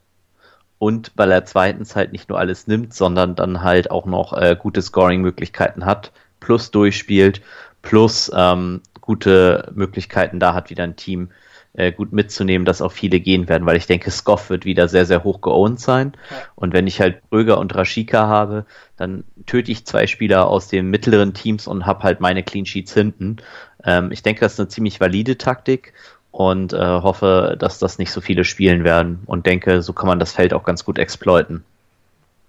und 0.79 1.11
weil 1.15 1.31
er 1.31 1.45
zweitens 1.45 1.95
halt 1.95 2.11
nicht 2.11 2.29
nur 2.29 2.39
alles 2.39 2.67
nimmt, 2.67 2.93
sondern 2.93 3.35
dann 3.35 3.63
halt 3.63 3.91
auch 3.91 4.05
noch 4.05 4.33
äh, 4.33 4.55
gute 4.59 4.81
Scoring-Möglichkeiten 4.81 5.85
hat, 5.85 6.11
plus 6.39 6.71
durchspielt, 6.71 7.41
plus 7.81 8.31
ähm, 8.35 8.81
gute 8.99 9.71
Möglichkeiten 9.75 10.39
da 10.39 10.53
hat, 10.53 10.69
wieder 10.69 10.83
ein 10.83 10.95
Team 10.95 11.29
äh, 11.73 11.91
gut 11.91 12.13
mitzunehmen, 12.13 12.65
dass 12.65 12.81
auch 12.81 12.91
viele 12.91 13.19
gehen 13.19 13.49
werden, 13.49 13.65
weil 13.65 13.77
ich 13.77 13.87
denke, 13.87 14.11
Skoff 14.11 14.49
wird 14.49 14.65
wieder 14.65 14.87
sehr, 14.87 15.05
sehr 15.05 15.23
hoch 15.23 15.41
geowned 15.41 15.79
sein. 15.79 16.13
Ja. 16.29 16.37
Und 16.55 16.73
wenn 16.73 16.85
ich 16.87 17.01
halt 17.01 17.27
Bröger 17.29 17.57
und 17.57 17.73
Rashika 17.75 18.27
habe, 18.27 18.65
dann 18.95 19.23
töte 19.45 19.71
ich 19.71 19.85
zwei 19.85 20.05
Spieler 20.05 20.47
aus 20.47 20.67
den 20.67 20.89
mittleren 20.89 21.33
Teams 21.33 21.67
und 21.67 21.85
habe 21.85 22.03
halt 22.03 22.19
meine 22.19 22.43
Clean 22.43 22.65
Sheets 22.65 22.93
hinten. 22.93 23.37
Ähm, 23.83 24.11
ich 24.11 24.21
denke, 24.21 24.41
das 24.41 24.53
ist 24.53 24.59
eine 24.59 24.69
ziemlich 24.69 24.99
valide 24.99 25.37
Taktik 25.37 25.93
und 26.33 26.73
äh, 26.73 26.77
hoffe, 26.77 27.55
dass 27.59 27.77
das 27.77 27.99
nicht 27.99 28.11
so 28.11 28.19
viele 28.19 28.43
spielen 28.43 28.83
werden 28.83 29.21
und 29.27 29.45
denke, 29.45 29.83
so 29.83 29.93
kann 29.93 30.07
man 30.07 30.19
das 30.19 30.33
Feld 30.33 30.53
auch 30.53 30.63
ganz 30.63 30.83
gut 30.83 30.97
exploiten. 30.97 31.63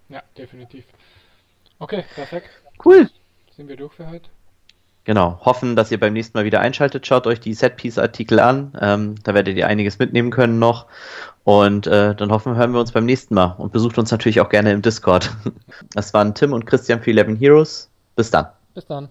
Ja, 0.09 0.23
definitiv. 0.35 0.85
Okay, 1.77 2.03
perfekt. 2.15 2.49
Cool. 2.83 3.09
Sind 3.55 3.69
wir 3.69 3.77
durch 3.77 3.93
für 3.93 4.09
heute? 4.09 4.27
Genau. 5.03 5.39
Hoffen, 5.45 5.75
dass 5.75 5.91
ihr 5.91 5.99
beim 5.99 6.13
nächsten 6.13 6.35
Mal 6.35 6.45
wieder 6.45 6.61
einschaltet. 6.61 7.05
Schaut 7.05 7.27
euch 7.27 7.39
die 7.39 7.53
Setpiece-Artikel 7.53 8.39
an. 8.39 8.73
Ähm, 8.81 9.15
da 9.23 9.35
werdet 9.35 9.55
ihr 9.55 9.67
einiges 9.67 9.99
mitnehmen 9.99 10.31
können 10.31 10.57
noch. 10.57 10.87
Und 11.43 11.85
äh, 11.85 12.15
dann 12.15 12.31
hoffen, 12.31 12.55
hören 12.55 12.73
wir 12.73 12.79
uns 12.79 12.91
beim 12.91 13.05
nächsten 13.05 13.35
Mal. 13.35 13.53
Und 13.59 13.71
besucht 13.71 13.99
uns 13.99 14.09
natürlich 14.09 14.41
auch 14.41 14.49
gerne 14.49 14.71
im 14.71 14.81
Discord. 14.81 15.31
Das 15.93 16.13
waren 16.13 16.33
Tim 16.33 16.53
und 16.53 16.65
Christian 16.65 17.03
für 17.03 17.11
11 17.11 17.39
Heroes. 17.39 17.89
Bis 18.15 18.31
dann. 18.31 18.47
Bis 18.73 18.87
dann. 18.87 19.09